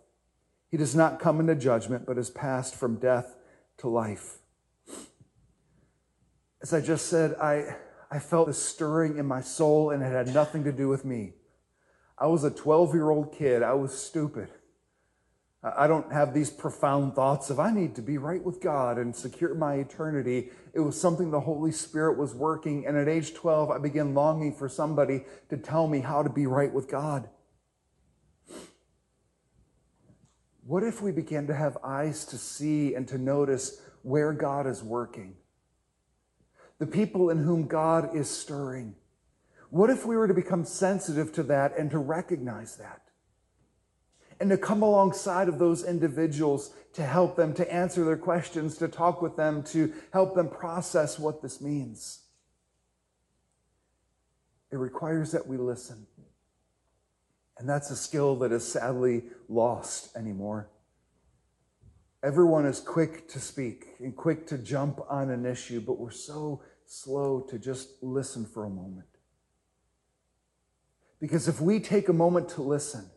He 0.70 0.78
does 0.78 0.96
not 0.96 1.20
come 1.20 1.40
into 1.40 1.56
judgment, 1.56 2.06
but 2.06 2.18
is 2.18 2.30
passed 2.30 2.76
from 2.76 3.00
death 3.00 3.36
to 3.78 3.88
life. 3.88 4.40
As 6.62 6.74
I 6.74 6.82
just 6.82 7.06
said, 7.06 7.36
I, 7.36 7.78
I 8.12 8.20
felt 8.20 8.50
a 8.50 8.54
stirring 8.54 9.18
in 9.18 9.26
my 9.26 9.42
soul, 9.42 9.92
and 9.92 10.04
it 10.04 10.12
had 10.12 10.34
nothing 10.34 10.64
to 10.66 10.72
do 10.72 10.90
with 10.90 11.06
me. 11.06 11.34
I 12.18 12.28
was 12.28 12.44
a 12.44 12.52
12 12.52 12.94
year 12.94 13.10
old 13.10 13.32
kid. 13.32 13.64
I 13.64 13.74
was 13.74 13.98
stupid. 13.98 14.50
I 15.64 15.88
don't 15.88 16.12
have 16.14 16.34
these 16.34 16.52
profound 16.52 17.16
thoughts 17.16 17.50
of 17.50 17.60
I 17.60 17.72
need 17.72 17.96
to 17.96 18.02
be 18.02 18.20
right 18.20 18.44
with 18.44 18.62
God 18.62 18.98
and 18.98 19.16
secure 19.16 19.56
my 19.56 19.76
eternity. 19.76 20.52
It 20.74 20.82
was 20.82 21.00
something 21.00 21.32
the 21.32 21.40
Holy 21.40 21.72
Spirit 21.72 22.18
was 22.18 22.36
working. 22.36 22.86
And 22.86 22.96
at 22.96 23.08
age 23.08 23.34
12, 23.34 23.72
I 23.72 23.80
began 23.80 24.14
longing 24.14 24.54
for 24.54 24.70
somebody 24.70 25.26
to 25.50 25.58
tell 25.58 25.88
me 25.88 26.00
how 26.00 26.22
to 26.22 26.30
be 26.30 26.46
right 26.46 26.72
with 26.72 26.88
God. 26.88 27.28
What 30.64 30.84
if 30.84 31.02
we 31.02 31.12
began 31.12 31.48
to 31.48 31.56
have 31.56 31.78
eyes 31.84 32.26
to 32.26 32.38
see 32.38 32.94
and 32.94 33.08
to 33.08 33.18
notice 33.18 33.82
where 34.04 34.34
God 34.34 34.68
is 34.68 34.84
working? 34.84 35.38
The 36.78 36.86
people 36.86 37.32
in 37.32 37.40
whom 37.40 37.68
God 37.68 38.16
is 38.16 38.30
stirring. 38.30 38.96
What 39.72 39.90
if 39.90 40.06
we 40.06 40.16
were 40.16 40.28
to 40.28 40.34
become 40.34 40.66
sensitive 40.66 41.34
to 41.34 41.44
that 41.44 41.78
and 41.78 41.90
to 41.92 41.98
recognize 41.98 42.76
that? 42.76 43.07
And 44.40 44.50
to 44.50 44.58
come 44.58 44.82
alongside 44.82 45.48
of 45.48 45.60
those 45.60 45.84
individuals 45.84 46.74
to 46.94 47.04
help 47.04 47.36
them, 47.36 47.54
to 47.54 47.74
answer 47.74 48.04
their 48.04 48.18
questions, 48.18 48.78
to 48.78 48.88
talk 48.88 49.22
with 49.22 49.36
them, 49.36 49.64
to 49.64 49.94
help 50.14 50.36
them 50.36 50.50
process 50.50 51.20
what 51.20 51.42
this 51.42 51.62
means. 51.62 52.22
It 54.72 54.78
requires 54.78 55.32
that 55.32 55.48
we 55.48 55.58
listen. 55.58 56.08
And 57.58 57.68
that's 57.68 57.90
a 57.90 57.96
skill 57.96 58.36
that 58.38 58.52
is 58.52 58.68
sadly 58.68 59.24
lost 59.50 60.16
anymore. 60.16 60.70
Everyone 62.24 62.66
is 62.66 62.80
quick 62.80 63.28
to 63.30 63.40
speak 63.40 63.96
and 64.00 64.16
quick 64.16 64.48
to 64.48 64.58
jump 64.58 65.00
on 65.10 65.30
an 65.30 65.46
issue, 65.46 65.80
but 65.80 66.00
we're 66.00 66.12
so 66.12 66.62
slow 66.86 67.42
to 67.50 67.58
just 67.58 68.02
listen 68.02 68.46
for 68.46 68.66
a 68.66 68.70
moment. 68.70 69.08
Because 71.20 71.48
if 71.48 71.62
we 71.62 71.80
take 71.80 72.10
a 72.10 72.14
moment 72.14 72.50
to 72.50 72.62
listen, 72.62 73.10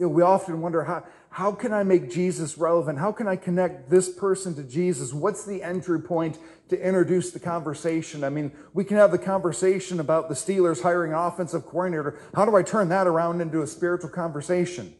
you 0.00 0.06
know, 0.06 0.12
we 0.12 0.22
often 0.22 0.62
wonder 0.62 0.82
how, 0.82 1.04
how 1.28 1.52
can 1.52 1.74
I 1.74 1.82
make 1.82 2.10
Jesus 2.10 2.56
relevant? 2.56 2.98
How 2.98 3.12
can 3.12 3.28
I 3.28 3.36
connect 3.36 3.90
this 3.90 4.08
person 4.08 4.54
to 4.54 4.62
Jesus? 4.62 5.12
What's 5.12 5.44
the 5.44 5.62
entry 5.62 6.00
point 6.00 6.38
to 6.70 6.80
introduce 6.80 7.32
the 7.32 7.38
conversation? 7.38 8.24
I 8.24 8.30
mean, 8.30 8.50
we 8.72 8.82
can 8.82 8.96
have 8.96 9.10
the 9.10 9.18
conversation 9.18 10.00
about 10.00 10.30
the 10.30 10.34
Steelers 10.34 10.82
hiring 10.82 11.12
an 11.12 11.18
offensive 11.18 11.66
coordinator. 11.66 12.18
How 12.34 12.46
do 12.46 12.56
I 12.56 12.62
turn 12.62 12.88
that 12.88 13.06
around 13.06 13.42
into 13.42 13.60
a 13.60 13.66
spiritual 13.66 14.08
conversation? 14.08 14.94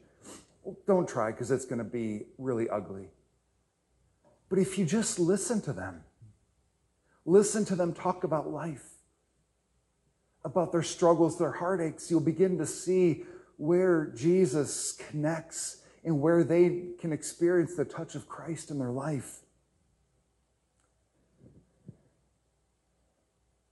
Well, 0.62 0.76
don't 0.87 1.09
try 1.09 1.30
because 1.30 1.50
it's 1.50 1.64
going 1.64 1.78
to 1.78 1.85
be 1.85 2.26
really 2.37 2.69
ugly. 2.69 3.09
But 4.50 4.59
if 4.59 4.76
you 4.76 4.85
just 4.85 5.19
listen 5.19 5.62
to 5.62 5.73
them, 5.73 6.04
listen 7.25 7.64
to 7.64 7.75
them 7.75 7.95
talk 7.95 8.23
about 8.23 8.50
life, 8.50 8.85
about 10.45 10.73
their 10.73 10.83
struggles, 10.83 11.38
their 11.38 11.52
heartaches, 11.52 12.11
you'll 12.11 12.21
begin 12.21 12.59
to 12.59 12.66
see 12.66 13.25
where 13.61 14.07
Jesus 14.17 14.93
connects 14.93 15.83
and 16.02 16.19
where 16.19 16.43
they 16.43 16.85
can 16.99 17.12
experience 17.12 17.76
the 17.76 17.85
touch 17.85 18.14
of 18.14 18.26
Christ 18.26 18.71
in 18.71 18.79
their 18.79 18.90
life. 18.90 19.40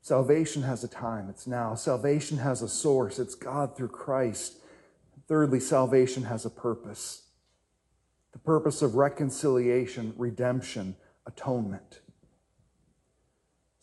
Salvation 0.03 0.63
has 0.63 0.85
a 0.85 0.89
time, 0.89 1.31
it's 1.31 1.47
now. 1.47 1.75
Salvation 1.75 2.37
has 2.37 2.61
a 2.61 2.69
source, 2.69 3.19
it's 3.19 3.35
God 3.35 3.77
through 3.77 3.89
Christ. 3.89 4.59
Thirdly, 5.27 5.61
salvation 5.61 6.25
has 6.25 6.45
a 6.45 6.51
purpose 6.51 7.23
the 8.33 8.39
purpose 8.39 8.83
of 8.83 8.95
reconciliation, 8.95 10.13
redemption, 10.17 10.97
atonement. 11.27 12.01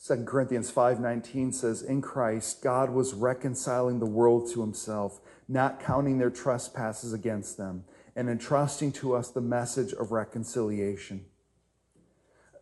2 0.06 0.26
Corinthians 0.26 0.70
5:19 0.70 1.52
says 1.52 1.82
in 1.82 2.02
Christ 2.02 2.62
God 2.62 2.92
was 2.92 3.16
reconciling 3.16 4.00
the 4.00 4.06
world 4.06 4.52
to 4.52 4.62
himself 4.62 5.20
not 5.48 5.80
counting 5.80 6.18
their 6.18 6.30
trespasses 6.30 7.14
against 7.14 7.58
them, 7.58 7.86
and 8.16 8.30
entrusting 8.30 8.92
to 8.92 9.16
us 9.16 9.30
the 9.30 9.42
message 9.42 9.94
of 9.94 10.12
reconciliation. 10.12 11.26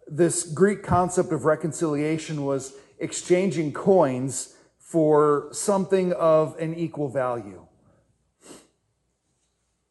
This 0.08 0.44
Greek 0.44 0.84
concept 0.84 1.32
of 1.32 1.46
reconciliation 1.46 2.44
was 2.44 2.74
exchanging 3.00 3.74
coins 3.74 4.56
for 4.78 5.48
something 5.52 6.12
of 6.14 6.58
an 6.60 6.74
equal 6.76 7.10
value. 7.10 7.66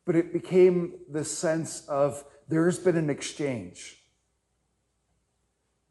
But 0.04 0.16
it 0.16 0.32
became 0.32 0.94
the 1.08 1.24
sense 1.24 1.86
of 1.88 2.24
there's 2.48 2.78
been 2.78 2.96
an 2.96 3.08
exchange. 3.08 4.01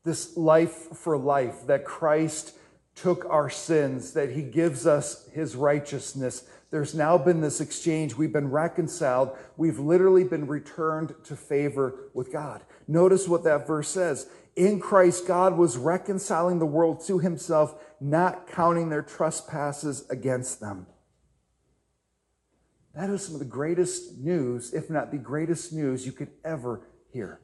This 0.03 0.35
life 0.35 0.97
for 0.97 1.17
life, 1.17 1.67
that 1.67 1.85
Christ 1.85 2.55
took 2.95 3.25
our 3.25 3.49
sins, 3.49 4.13
that 4.13 4.31
he 4.31 4.41
gives 4.41 4.85
us 4.85 5.27
his 5.33 5.55
righteousness, 5.55 6.43
there's 6.71 6.95
now 6.95 7.17
been 7.17 7.41
this 7.41 7.59
exchange. 7.59 8.15
We've 8.15 8.31
been 8.31 8.49
reconciled. 8.49 9.37
We've 9.57 9.77
literally 9.77 10.23
been 10.23 10.47
returned 10.47 11.13
to 11.25 11.35
favor 11.35 12.09
with 12.13 12.31
God. 12.31 12.63
Notice 12.87 13.27
what 13.27 13.43
that 13.43 13.67
verse 13.67 13.89
says. 13.89 14.29
In 14.55 14.79
Christ, 14.79 15.27
God 15.27 15.57
was 15.57 15.77
reconciling 15.77 16.59
the 16.59 16.65
world 16.65 17.05
to 17.07 17.19
himself, 17.19 17.75
not 17.99 18.47
counting 18.47 18.89
their 18.89 19.01
trespasses 19.01 20.05
against 20.09 20.61
them. 20.61 20.87
That 22.95 23.09
is 23.09 23.25
some 23.25 23.35
of 23.35 23.39
the 23.39 23.45
greatest 23.45 24.17
news, 24.17 24.73
if 24.73 24.89
not 24.89 25.11
the 25.11 25.17
greatest 25.17 25.73
news 25.73 26.05
you 26.05 26.13
could 26.13 26.31
ever 26.43 26.81
hear. 27.11 27.41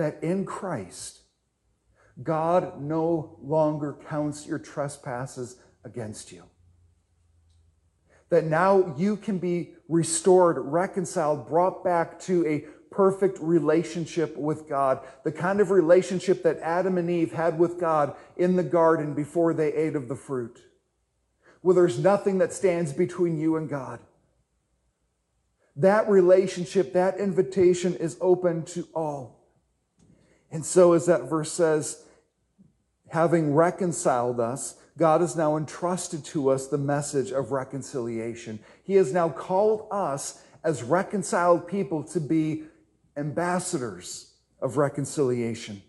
That 0.00 0.22
in 0.22 0.46
Christ, 0.46 1.20
God 2.22 2.80
no 2.80 3.38
longer 3.42 3.98
counts 4.08 4.46
your 4.46 4.58
trespasses 4.58 5.56
against 5.84 6.32
you 6.32 6.44
that 8.30 8.44
now 8.44 8.94
you 8.96 9.16
can 9.16 9.38
be 9.38 9.74
restored, 9.88 10.56
reconciled, 10.58 11.48
brought 11.48 11.84
back 11.84 12.18
to 12.20 12.46
a 12.46 12.60
perfect 12.92 13.38
relationship 13.40 14.36
with 14.36 14.68
God, 14.68 15.00
the 15.24 15.32
kind 15.32 15.60
of 15.60 15.70
relationship 15.70 16.42
that 16.44 16.58
Adam 16.60 16.96
and 16.96 17.10
Eve 17.10 17.32
had 17.32 17.58
with 17.58 17.78
God 17.78 18.14
in 18.36 18.56
the 18.56 18.62
garden 18.62 19.14
before 19.14 19.52
they 19.52 19.72
ate 19.74 19.94
of 19.96 20.08
the 20.08 20.16
fruit, 20.16 20.60
where 21.60 21.74
there's 21.74 21.98
nothing 21.98 22.38
that 22.38 22.52
stands 22.52 22.92
between 22.92 23.38
you 23.38 23.56
and 23.56 23.68
God. 23.68 24.00
That 25.76 26.08
relationship, 26.08 26.92
that 26.92 27.18
invitation 27.18 27.94
is 27.96 28.16
open 28.20 28.64
to 28.66 28.88
all. 28.94 29.39
And 30.50 30.64
so, 30.64 30.92
as 30.92 31.06
that 31.06 31.28
verse 31.28 31.52
says, 31.52 32.04
having 33.08 33.54
reconciled 33.54 34.40
us, 34.40 34.76
God 34.98 35.20
has 35.20 35.36
now 35.36 35.56
entrusted 35.56 36.24
to 36.26 36.50
us 36.50 36.66
the 36.66 36.78
message 36.78 37.30
of 37.30 37.52
reconciliation. 37.52 38.58
He 38.82 38.94
has 38.94 39.12
now 39.12 39.28
called 39.28 39.86
us 39.90 40.42
as 40.62 40.82
reconciled 40.82 41.66
people 41.66 42.02
to 42.04 42.20
be 42.20 42.64
ambassadors 43.16 44.34
of 44.60 44.76
reconciliation. 44.76 45.82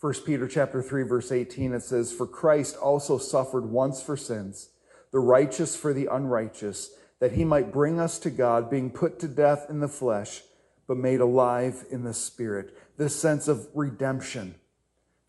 1 0.00 0.14
Peter 0.26 0.48
chapter 0.48 0.82
3 0.82 1.04
verse 1.04 1.30
18 1.30 1.74
it 1.74 1.82
says 1.82 2.12
for 2.12 2.26
Christ 2.26 2.76
also 2.76 3.18
suffered 3.18 3.66
once 3.66 4.02
for 4.02 4.16
sins 4.16 4.70
the 5.12 5.20
righteous 5.20 5.76
for 5.76 5.92
the 5.92 6.06
unrighteous 6.06 6.90
that 7.20 7.32
he 7.32 7.44
might 7.44 7.72
bring 7.72 8.00
us 8.00 8.18
to 8.18 8.30
God 8.30 8.68
being 8.68 8.90
put 8.90 9.20
to 9.20 9.28
death 9.28 9.66
in 9.70 9.78
the 9.78 9.86
flesh 9.86 10.42
but 10.86 10.96
made 10.96 11.20
alive 11.20 11.84
in 11.90 12.04
the 12.04 12.14
spirit 12.14 12.76
this 12.96 13.18
sense 13.18 13.48
of 13.48 13.68
redemption 13.74 14.54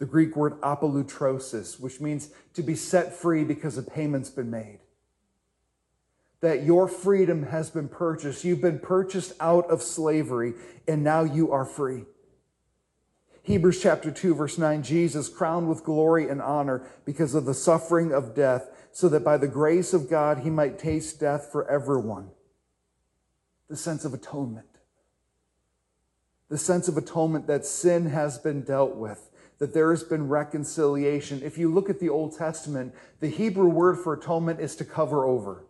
the 0.03 0.09
Greek 0.09 0.35
word 0.35 0.59
apolutrosis, 0.59 1.79
which 1.79 2.01
means 2.01 2.27
to 2.55 2.61
be 2.61 2.75
set 2.75 3.15
free 3.15 3.45
because 3.45 3.77
a 3.77 3.83
payment's 3.83 4.29
been 4.29 4.51
made. 4.51 4.79
That 6.41 6.63
your 6.63 6.89
freedom 6.89 7.43
has 7.43 7.69
been 7.69 7.87
purchased. 7.87 8.43
You've 8.43 8.59
been 8.59 8.79
purchased 8.79 9.31
out 9.39 9.65
of 9.69 9.81
slavery, 9.81 10.55
and 10.89 11.05
now 11.05 11.23
you 11.23 11.53
are 11.53 11.63
free. 11.63 12.03
Hebrews 13.43 13.81
chapter 13.81 14.11
2, 14.11 14.35
verse 14.35 14.57
9 14.57 14.83
Jesus 14.83 15.29
crowned 15.29 15.69
with 15.69 15.85
glory 15.85 16.27
and 16.27 16.41
honor 16.41 16.85
because 17.05 17.33
of 17.33 17.45
the 17.45 17.53
suffering 17.53 18.11
of 18.11 18.35
death, 18.35 18.69
so 18.91 19.07
that 19.07 19.23
by 19.23 19.37
the 19.37 19.47
grace 19.47 19.93
of 19.93 20.09
God 20.09 20.39
he 20.39 20.49
might 20.49 20.77
taste 20.77 21.21
death 21.21 21.47
for 21.49 21.65
everyone. 21.71 22.29
The 23.69 23.77
sense 23.77 24.03
of 24.03 24.13
atonement. 24.13 24.72
The 26.53 26.59
sense 26.59 26.87
of 26.87 26.97
atonement 26.97 27.47
that 27.47 27.65
sin 27.65 28.05
has 28.11 28.37
been 28.37 28.61
dealt 28.61 28.95
with 28.95 29.31
that 29.57 29.73
there 29.73 29.89
has 29.89 30.03
been 30.03 30.29
reconciliation. 30.29 31.41
If 31.41 31.57
you 31.57 31.73
look 31.73 31.89
at 31.89 31.99
the 31.99 32.09
Old 32.09 32.37
Testament, 32.37 32.93
the 33.21 33.27
Hebrew 33.27 33.69
word 33.69 33.97
for 33.97 34.13
atonement 34.13 34.59
is 34.59 34.75
to 34.75 34.85
cover 34.85 35.25
over. 35.25 35.65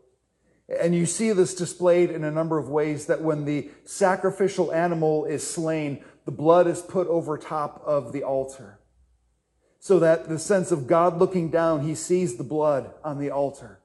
And 0.68 0.94
you 0.94 1.06
see 1.06 1.32
this 1.32 1.56
displayed 1.56 2.12
in 2.12 2.26
a 2.26 2.32
number 2.32 2.58
of 2.58 2.68
ways 2.68 3.06
that 3.06 3.22
when 3.22 3.46
the 3.46 3.70
sacrificial 3.86 4.74
animal 4.74 5.24
is 5.24 5.50
slain, 5.50 6.04
the 6.26 6.34
blood 6.34 6.68
is 6.68 6.82
put 6.82 7.08
over 7.08 7.38
top 7.38 7.82
of 7.86 8.12
the 8.12 8.24
altar. 8.24 8.82
So 9.80 10.00
that 10.00 10.28
the 10.28 10.38
sense 10.38 10.70
of 10.74 10.86
God 10.86 11.18
looking 11.18 11.50
down, 11.50 11.88
he 11.88 11.96
sees 11.96 12.36
the 12.36 12.44
blood 12.44 12.92
on 13.06 13.20
the 13.20 13.32
altar. 13.32 13.80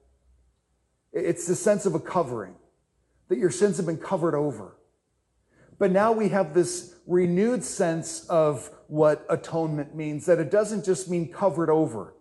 It's 1.13 1.47
the 1.47 1.55
sense 1.55 1.85
of 1.85 1.95
a 1.95 1.99
covering, 2.01 2.55
that 3.29 3.37
your 3.37 3.51
sins 3.51 3.77
have 3.77 3.85
been 3.85 3.99
covered 3.99 4.35
over. 4.35 4.75
But 5.79 5.91
now 5.91 6.11
we 6.11 6.29
have 6.29 6.53
this 6.53 6.93
renewed 7.07 7.63
sense 7.63 8.25
of 8.27 8.69
what 8.87 9.25
atonement 9.29 9.95
means, 9.95 10.25
that 10.25 10.37
it 10.37 10.51
doesn't 10.51 10.85
just 10.85 11.09
mean 11.09 11.31
covered 11.31 11.69
over. 11.69 12.13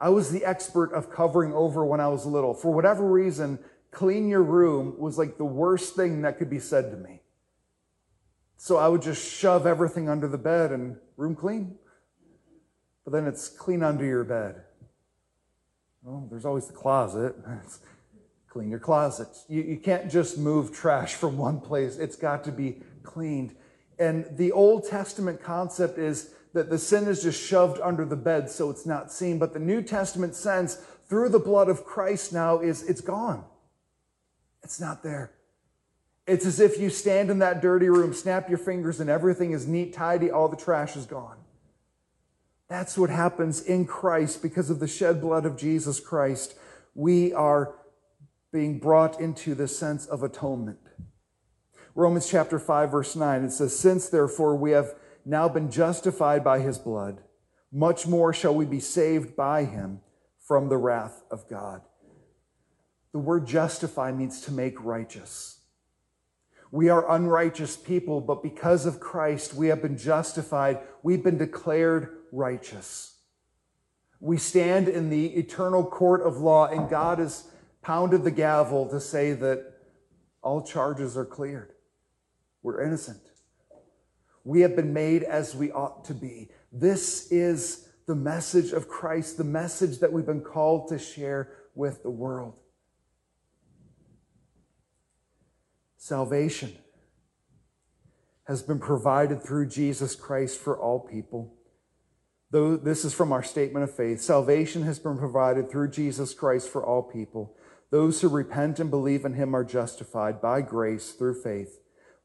I 0.00 0.08
was 0.08 0.30
the 0.30 0.44
expert 0.44 0.92
of 0.92 1.10
covering 1.10 1.52
over 1.52 1.84
when 1.84 2.00
I 2.00 2.08
was 2.08 2.24
little. 2.24 2.54
For 2.54 2.72
whatever 2.72 3.04
reason, 3.04 3.58
clean 3.90 4.28
your 4.28 4.42
room 4.42 4.94
was 4.98 5.18
like 5.18 5.36
the 5.36 5.44
worst 5.44 5.96
thing 5.96 6.22
that 6.22 6.38
could 6.38 6.50
be 6.50 6.58
said 6.60 6.90
to 6.90 6.96
me. 6.96 7.20
So 8.56 8.76
I 8.76 8.88
would 8.88 9.02
just 9.02 9.30
shove 9.30 9.66
everything 9.66 10.08
under 10.08 10.28
the 10.28 10.38
bed 10.38 10.72
and 10.72 10.96
room 11.16 11.34
clean. 11.34 11.76
But 13.04 13.12
then 13.12 13.26
it's 13.26 13.48
clean 13.48 13.82
under 13.82 14.04
your 14.04 14.24
bed. 14.24 14.62
Well, 16.02 16.26
there's 16.30 16.44
always 16.44 16.66
the 16.66 16.72
closet. 16.72 17.34
clean 18.54 18.70
your 18.70 18.78
closet. 18.78 19.26
You, 19.48 19.62
you 19.62 19.76
can't 19.78 20.08
just 20.08 20.38
move 20.38 20.72
trash 20.72 21.14
from 21.22 21.36
one 21.36 21.60
place. 21.60 21.96
It's 21.96 22.14
got 22.14 22.44
to 22.44 22.52
be 22.52 22.76
cleaned. 23.02 23.56
And 23.98 24.26
the 24.36 24.52
Old 24.52 24.88
Testament 24.88 25.42
concept 25.42 25.98
is 25.98 26.30
that 26.52 26.70
the 26.70 26.78
sin 26.78 27.08
is 27.08 27.24
just 27.24 27.44
shoved 27.44 27.80
under 27.82 28.04
the 28.04 28.16
bed 28.16 28.48
so 28.48 28.70
it's 28.70 28.86
not 28.86 29.10
seen. 29.10 29.40
But 29.40 29.54
the 29.54 29.58
New 29.58 29.82
Testament 29.82 30.36
sense 30.36 30.76
through 31.08 31.30
the 31.30 31.40
blood 31.40 31.68
of 31.68 31.84
Christ 31.84 32.32
now 32.32 32.60
is 32.60 32.84
it's 32.84 33.00
gone. 33.00 33.44
It's 34.62 34.80
not 34.80 35.02
there. 35.02 35.32
It's 36.24 36.46
as 36.46 36.60
if 36.60 36.78
you 36.78 36.90
stand 36.90 37.30
in 37.30 37.40
that 37.40 37.60
dirty 37.60 37.88
room, 37.88 38.14
snap 38.14 38.48
your 38.48 38.58
fingers, 38.58 39.00
and 39.00 39.10
everything 39.10 39.50
is 39.50 39.66
neat, 39.66 39.92
tidy, 39.92 40.30
all 40.30 40.48
the 40.48 40.56
trash 40.56 40.96
is 40.96 41.06
gone. 41.06 41.38
That's 42.68 42.96
what 42.96 43.10
happens 43.10 43.60
in 43.60 43.84
Christ 43.84 44.42
because 44.42 44.70
of 44.70 44.78
the 44.78 44.86
shed 44.86 45.20
blood 45.20 45.44
of 45.44 45.56
Jesus 45.56 45.98
Christ. 45.98 46.54
We 46.94 47.32
are 47.32 47.74
being 48.54 48.78
brought 48.78 49.20
into 49.20 49.52
the 49.52 49.66
sense 49.66 50.06
of 50.06 50.22
atonement. 50.22 50.78
Romans 51.96 52.30
chapter 52.30 52.60
5, 52.60 52.88
verse 52.88 53.16
9, 53.16 53.42
it 53.42 53.50
says, 53.50 53.76
Since 53.76 54.08
therefore 54.08 54.54
we 54.54 54.70
have 54.70 54.94
now 55.24 55.48
been 55.48 55.72
justified 55.72 56.44
by 56.44 56.60
his 56.60 56.78
blood, 56.78 57.20
much 57.72 58.06
more 58.06 58.32
shall 58.32 58.54
we 58.54 58.64
be 58.64 58.78
saved 58.78 59.34
by 59.34 59.64
him 59.64 60.00
from 60.38 60.68
the 60.68 60.76
wrath 60.76 61.24
of 61.32 61.48
God. 61.48 61.82
The 63.10 63.18
word 63.18 63.44
justify 63.44 64.12
means 64.12 64.42
to 64.42 64.52
make 64.52 64.84
righteous. 64.84 65.58
We 66.70 66.90
are 66.90 67.10
unrighteous 67.10 67.76
people, 67.76 68.20
but 68.20 68.40
because 68.40 68.86
of 68.86 69.00
Christ, 69.00 69.54
we 69.54 69.66
have 69.66 69.82
been 69.82 69.98
justified. 69.98 70.78
We've 71.02 71.24
been 71.24 71.38
declared 71.38 72.18
righteous. 72.30 73.16
We 74.20 74.36
stand 74.36 74.88
in 74.88 75.10
the 75.10 75.26
eternal 75.36 75.84
court 75.84 76.22
of 76.22 76.36
law, 76.36 76.68
and 76.68 76.88
God 76.88 77.18
has 77.18 77.48
pounded 77.84 78.24
the 78.24 78.30
gavel 78.30 78.88
to 78.88 78.98
say 78.98 79.32
that 79.34 79.72
all 80.42 80.62
charges 80.62 81.16
are 81.16 81.24
cleared. 81.24 81.72
We're 82.62 82.82
innocent. 82.82 83.20
We 84.42 84.62
have 84.62 84.74
been 84.74 84.92
made 84.92 85.22
as 85.22 85.54
we 85.54 85.70
ought 85.70 86.04
to 86.06 86.14
be. 86.14 86.50
This 86.72 87.30
is 87.30 87.88
the 88.06 88.14
message 88.14 88.72
of 88.72 88.88
Christ, 88.88 89.36
the 89.36 89.44
message 89.44 90.00
that 90.00 90.12
we've 90.12 90.26
been 90.26 90.42
called 90.42 90.88
to 90.88 90.98
share 90.98 91.52
with 91.74 92.02
the 92.02 92.10
world. 92.10 92.58
Salvation 95.96 96.76
has 98.44 98.62
been 98.62 98.78
provided 98.78 99.42
through 99.42 99.68
Jesus 99.68 100.14
Christ 100.14 100.58
for 100.58 100.78
all 100.78 101.00
people. 101.00 101.54
Though 102.50 102.76
this 102.76 103.04
is 103.04 103.14
from 103.14 103.32
our 103.32 103.42
statement 103.42 103.84
of 103.84 103.94
faith, 103.94 104.20
salvation 104.20 104.82
has 104.82 104.98
been 104.98 105.18
provided 105.18 105.70
through 105.70 105.90
Jesus 105.90 106.34
Christ 106.34 106.68
for 106.68 106.84
all 106.84 107.02
people. 107.02 107.56
Those 107.90 108.20
who 108.20 108.28
repent 108.28 108.80
and 108.80 108.90
believe 108.90 109.24
in 109.24 109.34
him 109.34 109.54
are 109.54 109.64
justified 109.64 110.40
by 110.40 110.60
grace 110.62 111.12
through 111.12 111.42
faith 111.42 111.80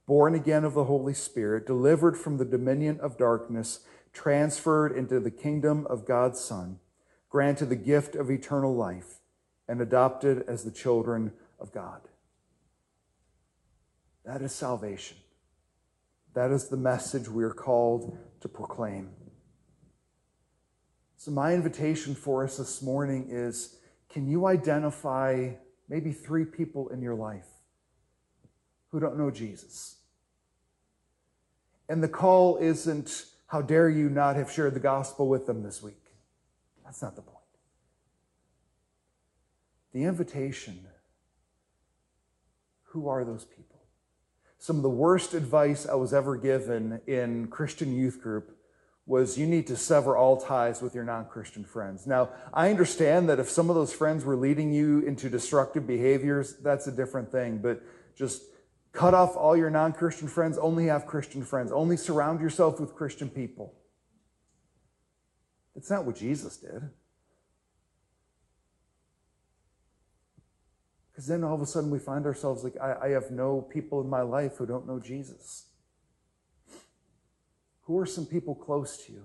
born 0.10 0.34
again 0.34 0.66
of 0.66 0.74
the 0.74 0.86
Holy 0.86 1.14
Spirit, 1.14 1.68
delivered 1.68 2.18
from 2.18 2.38
the 2.38 2.44
dominion 2.44 3.00
of 3.00 3.16
darkness, 3.16 3.82
transferred 4.12 4.92
into 4.92 5.20
the 5.20 5.30
kingdom 5.30 5.86
of 5.86 6.08
God's 6.08 6.40
Son, 6.40 6.80
granted 7.30 7.68
the 7.68 7.76
gift 7.76 8.16
of 8.16 8.32
eternal 8.32 8.76
life, 8.76 9.20
and 9.68 9.80
adopted 9.80 10.44
as 10.48 10.64
the 10.64 10.72
children 10.72 11.32
of 11.60 11.72
God. 11.72 12.02
That 14.26 14.42
is 14.42 14.52
salvation. 14.52 15.18
That 16.34 16.50
is 16.50 16.70
the 16.70 16.78
message 16.78 17.30
we 17.30 17.44
are 17.44 17.54
called 17.54 18.18
to 18.42 18.50
proclaim. 18.50 19.12
So, 21.18 21.30
my 21.30 21.54
invitation 21.54 22.16
for 22.16 22.44
us 22.44 22.58
this 22.58 22.82
morning 22.82 23.28
is 23.30 23.78
can 24.10 24.28
you 24.28 24.48
identify 24.48 25.52
maybe 25.88 26.12
three 26.12 26.46
people 26.46 26.90
in 26.90 27.02
your 27.02 27.16
life 27.16 27.48
who 28.90 29.00
don't 29.00 29.18
know 29.18 29.32
Jesus? 29.32 29.98
And 31.88 32.04
the 32.04 32.08
call 32.08 32.58
isn't, 32.58 33.26
how 33.48 33.62
dare 33.62 33.90
you 33.90 34.10
not 34.10 34.36
have 34.36 34.52
shared 34.52 34.74
the 34.74 34.80
gospel 34.80 35.28
with 35.28 35.46
them 35.46 35.64
this 35.64 35.82
week? 35.82 35.96
That's 36.84 37.02
not 37.02 37.16
the 37.16 37.22
point. 37.22 37.38
The 39.94 40.04
invitation 40.04 40.86
who 42.84 43.08
are 43.08 43.24
those 43.24 43.46
people? 43.46 43.80
Some 44.58 44.78
of 44.78 44.84
the 44.84 44.90
worst 44.90 45.34
advice 45.34 45.88
I 45.88 45.96
was 45.96 46.14
ever 46.14 46.36
given 46.36 47.02
in 47.08 47.48
Christian 47.48 47.96
youth 47.96 48.22
group 48.22 48.56
was 49.10 49.38
you 49.38 49.46
need 49.46 49.68
to 49.68 49.76
sever 49.76 50.16
all 50.16 50.38
ties 50.38 50.82
with 50.82 50.96
your 50.96 51.04
non 51.04 51.26
Christian 51.26 51.66
friends. 51.66 52.08
Now, 52.08 52.30
I 52.54 52.70
understand 52.70 53.28
that 53.28 53.40
if 53.40 53.50
some 53.50 53.70
of 53.70 53.76
those 53.76 53.92
friends 53.92 54.24
were 54.24 54.38
leading 54.38 54.72
you 54.72 55.00
into 55.02 55.30
destructive 55.30 55.86
behaviors, 55.86 56.56
that's 56.58 56.88
a 56.88 56.92
different 56.92 57.30
thing, 57.30 57.58
but 57.58 57.82
just 58.16 58.44
Cut 58.92 59.14
off 59.14 59.36
all 59.36 59.56
your 59.56 59.70
non 59.70 59.94
Christian 59.94 60.28
friends, 60.28 60.58
only 60.58 60.88
have 60.88 61.06
Christian 61.06 61.44
friends, 61.44 61.72
only 61.72 61.96
surround 61.96 62.42
yourself 62.42 62.80
with 62.80 62.96
Christian 62.96 63.30
people. 63.30 63.74
It's 65.76 65.90
not 65.90 66.06
what 66.06 66.16
Jesus 66.16 66.58
did. 66.58 66.90
Because 71.12 71.28
then 71.28 71.44
all 71.44 71.54
of 71.54 71.62
a 71.62 71.66
sudden 71.66 71.92
we 71.92 72.00
find 72.00 72.26
ourselves 72.26 72.64
like, 72.64 72.76
I, 72.82 72.96
I, 73.04 73.10
have 73.10 73.30
no 73.30 73.62
people 73.62 74.02
in 74.02 74.10
my 74.10 74.22
life 74.22 74.58
who 74.58 74.66
don't 74.66 74.88
know 74.88 75.00
Jesus. 75.00 75.66
Who 77.90 77.98
are 77.98 78.06
some 78.06 78.28
people 78.28 78.54
close 78.54 79.04
to 79.08 79.12
you 79.12 79.24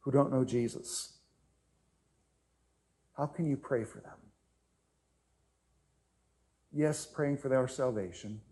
who 0.00 0.10
don't 0.10 0.30
know 0.30 0.44
Jesus? 0.44 1.14
How 3.16 3.24
can 3.24 3.46
you 3.46 3.56
pray 3.56 3.84
for 3.84 4.00
them? 4.00 4.18
Yes, 6.74 7.06
praying 7.06 7.38
for 7.38 7.48
their 7.48 7.66
salvation. 7.66 8.42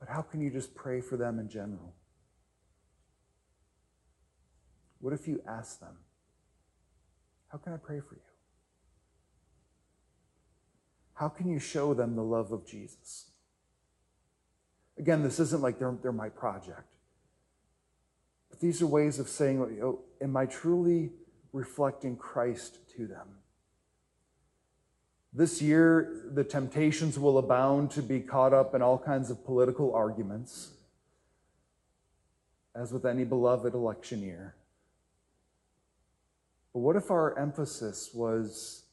But 0.00 0.08
how 0.08 0.22
can 0.22 0.40
you 0.40 0.48
just 0.48 0.74
pray 0.74 1.02
for 1.02 1.18
them 1.18 1.38
in 1.38 1.50
general? 1.50 1.92
What 5.00 5.12
if 5.12 5.28
you 5.28 5.42
ask 5.46 5.78
them, 5.78 5.98
How 7.48 7.58
can 7.58 7.74
I 7.74 7.76
pray 7.76 8.00
for 8.00 8.14
you? 8.14 8.22
How 11.12 11.28
can 11.28 11.50
you 11.50 11.58
show 11.58 11.92
them 11.92 12.16
the 12.16 12.24
love 12.24 12.50
of 12.50 12.66
Jesus? 12.66 13.26
Again, 14.98 15.22
this 15.22 15.38
isn't 15.38 15.60
like 15.60 15.78
they're, 15.78 15.94
they're 16.02 16.12
my 16.12 16.30
project. 16.30 16.94
But 18.58 18.66
these 18.66 18.82
are 18.82 18.88
ways 18.88 19.20
of 19.20 19.28
saying, 19.28 19.96
Am 20.20 20.36
I 20.36 20.46
truly 20.46 21.12
reflecting 21.52 22.16
Christ 22.16 22.78
to 22.96 23.06
them? 23.06 23.28
This 25.32 25.62
year, 25.62 26.24
the 26.34 26.42
temptations 26.42 27.20
will 27.20 27.38
abound 27.38 27.92
to 27.92 28.02
be 28.02 28.18
caught 28.18 28.52
up 28.52 28.74
in 28.74 28.82
all 28.82 28.98
kinds 28.98 29.30
of 29.30 29.44
political 29.44 29.94
arguments, 29.94 30.72
as 32.74 32.92
with 32.92 33.06
any 33.06 33.22
beloved 33.22 33.74
election 33.74 34.22
year. 34.22 34.56
But 36.72 36.80
what 36.80 36.96
if 36.96 37.12
our 37.12 37.38
emphasis 37.38 38.10
was 38.12 38.86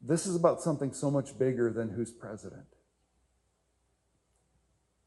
this 0.00 0.24
is 0.24 0.36
about 0.36 0.60
something 0.60 0.92
so 0.92 1.10
much 1.10 1.36
bigger 1.36 1.72
than 1.72 1.88
who's 1.88 2.12
president? 2.12 2.76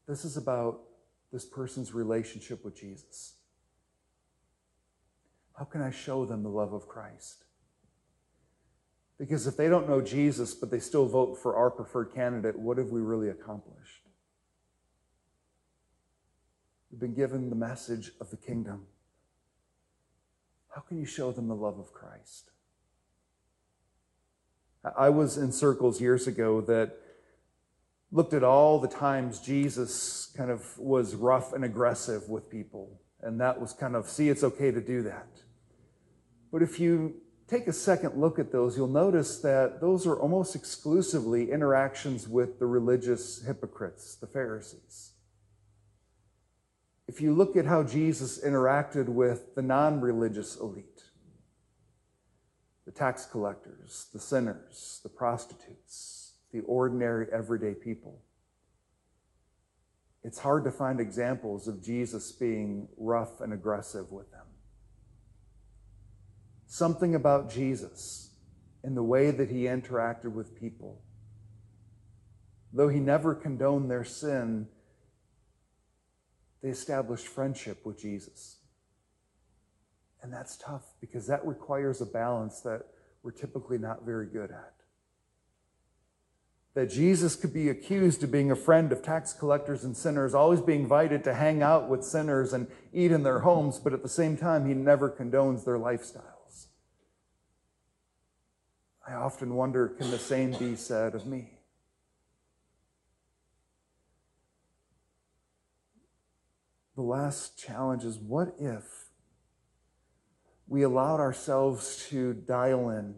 This 0.06 0.26
is 0.26 0.36
about 0.36 0.80
this 1.32 1.46
person's 1.46 1.94
relationship 1.94 2.62
with 2.66 2.76
Jesus. 2.76 3.36
How 5.58 5.64
can 5.64 5.82
I 5.82 5.90
show 5.90 6.24
them 6.24 6.42
the 6.42 6.48
love 6.48 6.72
of 6.72 6.88
Christ? 6.88 7.44
Because 9.18 9.46
if 9.46 9.56
they 9.56 9.68
don't 9.68 9.88
know 9.88 10.00
Jesus, 10.00 10.54
but 10.54 10.70
they 10.70 10.80
still 10.80 11.06
vote 11.06 11.38
for 11.40 11.54
our 11.56 11.70
preferred 11.70 12.12
candidate, 12.14 12.58
what 12.58 12.78
have 12.78 12.88
we 12.88 13.00
really 13.00 13.28
accomplished? 13.28 14.08
We've 16.90 17.00
been 17.00 17.14
given 17.14 17.48
the 17.48 17.56
message 17.56 18.10
of 18.20 18.30
the 18.30 18.36
kingdom. 18.36 18.86
How 20.74 20.80
can 20.80 20.98
you 20.98 21.06
show 21.06 21.32
them 21.32 21.48
the 21.48 21.54
love 21.54 21.78
of 21.78 21.92
Christ? 21.92 22.50
I 24.96 25.10
was 25.10 25.38
in 25.38 25.52
circles 25.52 26.00
years 26.00 26.26
ago 26.26 26.60
that 26.62 26.98
looked 28.10 28.34
at 28.34 28.42
all 28.42 28.80
the 28.80 28.88
times 28.88 29.40
Jesus 29.40 30.32
kind 30.36 30.50
of 30.50 30.76
was 30.78 31.14
rough 31.14 31.52
and 31.52 31.64
aggressive 31.64 32.28
with 32.28 32.50
people. 32.50 33.00
And 33.22 33.40
that 33.40 33.60
was 33.60 33.72
kind 33.72 33.94
of, 33.94 34.08
see, 34.08 34.28
it's 34.28 34.42
okay 34.42 34.70
to 34.70 34.80
do 34.80 35.02
that. 35.02 35.28
But 36.50 36.62
if 36.62 36.80
you 36.80 37.14
take 37.46 37.66
a 37.66 37.72
second 37.72 38.20
look 38.20 38.38
at 38.38 38.50
those, 38.50 38.76
you'll 38.76 38.88
notice 38.88 39.38
that 39.38 39.80
those 39.80 40.06
are 40.06 40.18
almost 40.18 40.56
exclusively 40.56 41.50
interactions 41.50 42.28
with 42.28 42.58
the 42.58 42.66
religious 42.66 43.42
hypocrites, 43.42 44.16
the 44.16 44.26
Pharisees. 44.26 45.12
If 47.06 47.20
you 47.20 47.34
look 47.34 47.56
at 47.56 47.66
how 47.66 47.82
Jesus 47.82 48.42
interacted 48.42 49.06
with 49.06 49.54
the 49.54 49.62
non 49.62 50.00
religious 50.00 50.56
elite, 50.56 51.02
the 52.86 52.92
tax 52.92 53.26
collectors, 53.26 54.06
the 54.12 54.18
sinners, 54.18 55.00
the 55.02 55.08
prostitutes, 55.08 56.32
the 56.52 56.60
ordinary 56.60 57.26
everyday 57.32 57.74
people, 57.74 58.22
it's 60.24 60.38
hard 60.38 60.64
to 60.64 60.70
find 60.70 61.00
examples 61.00 61.66
of 61.66 61.82
Jesus 61.82 62.30
being 62.32 62.88
rough 62.96 63.40
and 63.40 63.52
aggressive 63.52 64.12
with 64.12 64.30
them. 64.30 64.46
Something 66.66 67.14
about 67.14 67.50
Jesus 67.50 68.30
in 68.84 68.94
the 68.94 69.02
way 69.02 69.30
that 69.30 69.50
he 69.50 69.64
interacted 69.64 70.32
with 70.32 70.58
people. 70.58 71.02
Though 72.72 72.88
he 72.88 73.00
never 73.00 73.34
condoned 73.34 73.90
their 73.90 74.04
sin, 74.04 74.68
they 76.62 76.70
established 76.70 77.26
friendship 77.26 77.84
with 77.84 78.00
Jesus. 78.00 78.58
And 80.22 80.32
that's 80.32 80.56
tough 80.56 80.84
because 81.00 81.26
that 81.26 81.44
requires 81.44 82.00
a 82.00 82.06
balance 82.06 82.60
that 82.60 82.86
we're 83.22 83.32
typically 83.32 83.78
not 83.78 84.04
very 84.04 84.26
good 84.26 84.50
at. 84.50 84.81
That 86.74 86.90
Jesus 86.90 87.36
could 87.36 87.52
be 87.52 87.68
accused 87.68 88.22
of 88.24 88.30
being 88.30 88.50
a 88.50 88.56
friend 88.56 88.92
of 88.92 89.02
tax 89.02 89.34
collectors 89.34 89.84
and 89.84 89.96
sinners, 89.96 90.34
always 90.34 90.60
being 90.62 90.82
invited 90.82 91.22
to 91.24 91.34
hang 91.34 91.62
out 91.62 91.90
with 91.90 92.02
sinners 92.02 92.54
and 92.54 92.66
eat 92.94 93.12
in 93.12 93.22
their 93.22 93.40
homes, 93.40 93.78
but 93.78 93.92
at 93.92 94.02
the 94.02 94.08
same 94.08 94.38
time, 94.38 94.66
he 94.66 94.72
never 94.72 95.10
condones 95.10 95.64
their 95.64 95.78
lifestyles. 95.78 96.68
I 99.06 99.14
often 99.14 99.54
wonder 99.54 99.88
can 99.88 100.10
the 100.10 100.18
same 100.18 100.52
be 100.52 100.76
said 100.76 101.14
of 101.14 101.26
me? 101.26 101.50
The 106.94 107.02
last 107.02 107.58
challenge 107.58 108.04
is 108.04 108.18
what 108.18 108.54
if 108.58 108.84
we 110.68 110.82
allowed 110.82 111.20
ourselves 111.20 112.06
to 112.08 112.32
dial 112.32 112.90
in, 112.90 113.16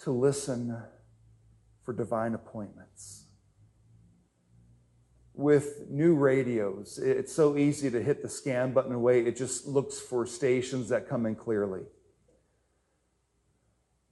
to 0.00 0.12
listen 0.12 0.82
for 1.84 1.92
divine 1.92 2.34
appointments? 2.34 3.24
With 5.34 5.86
new 5.88 6.14
radios, 6.14 6.98
it's 6.98 7.32
so 7.32 7.56
easy 7.56 7.90
to 7.90 8.02
hit 8.02 8.22
the 8.22 8.28
scan 8.28 8.72
button 8.72 8.92
away, 8.92 9.24
it 9.24 9.36
just 9.36 9.66
looks 9.66 9.98
for 9.98 10.26
stations 10.26 10.90
that 10.90 11.08
come 11.08 11.26
in 11.26 11.34
clearly. 11.34 11.82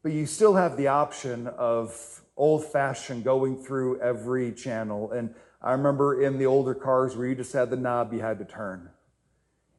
But 0.03 0.13
you 0.13 0.27
still 0.27 0.55
have 0.55 0.77
the 0.77 0.89
option 0.89 1.47
of 1.47 2.23
old 2.37 2.65
fashioned 2.65 3.23
going 3.23 3.63
through 3.63 4.01
every 4.01 4.51
channel. 4.53 5.13
And 5.13 5.35
I 5.61 5.73
remember 5.73 6.23
in 6.23 6.39
the 6.39 6.47
older 6.47 6.75
cars 6.75 7.17
where 7.17 7.27
you 7.27 7.35
just 7.35 7.53
had 7.53 7.69
the 7.69 7.77
knob 7.77 8.15
you 8.15 8.21
had 8.21 8.39
to 8.39 8.47
turn. 8.47 8.89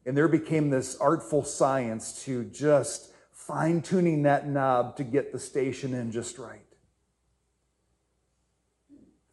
And 0.06 0.16
there 0.16 0.28
became 0.28 0.70
this 0.70 0.96
artful 0.98 1.44
science 1.44 2.24
to 2.26 2.44
just 2.46 3.12
fine 3.32 3.82
tuning 3.82 4.24
that 4.24 4.48
knob 4.48 4.96
to 4.98 5.04
get 5.04 5.32
the 5.32 5.40
station 5.40 5.96
in 5.96 6.12
just 6.12 6.38
right. 6.38 6.62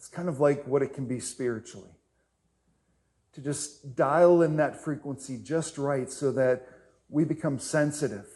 It's 0.08 0.16
kind 0.16 0.30
of 0.30 0.40
like 0.40 0.66
what 0.66 0.80
it 0.80 0.94
can 0.94 1.04
be 1.04 1.20
spiritually. 1.20 1.90
To 3.34 3.42
just 3.42 3.94
dial 3.94 4.40
in 4.40 4.56
that 4.56 4.82
frequency 4.82 5.36
just 5.36 5.76
right 5.76 6.10
so 6.10 6.32
that 6.32 6.66
we 7.10 7.24
become 7.24 7.58
sensitive 7.58 8.26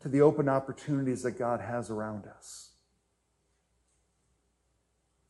to 0.00 0.08
the 0.08 0.20
open 0.20 0.48
opportunities 0.48 1.22
that 1.22 1.38
God 1.38 1.60
has 1.60 1.88
around 1.88 2.26
us. 2.26 2.72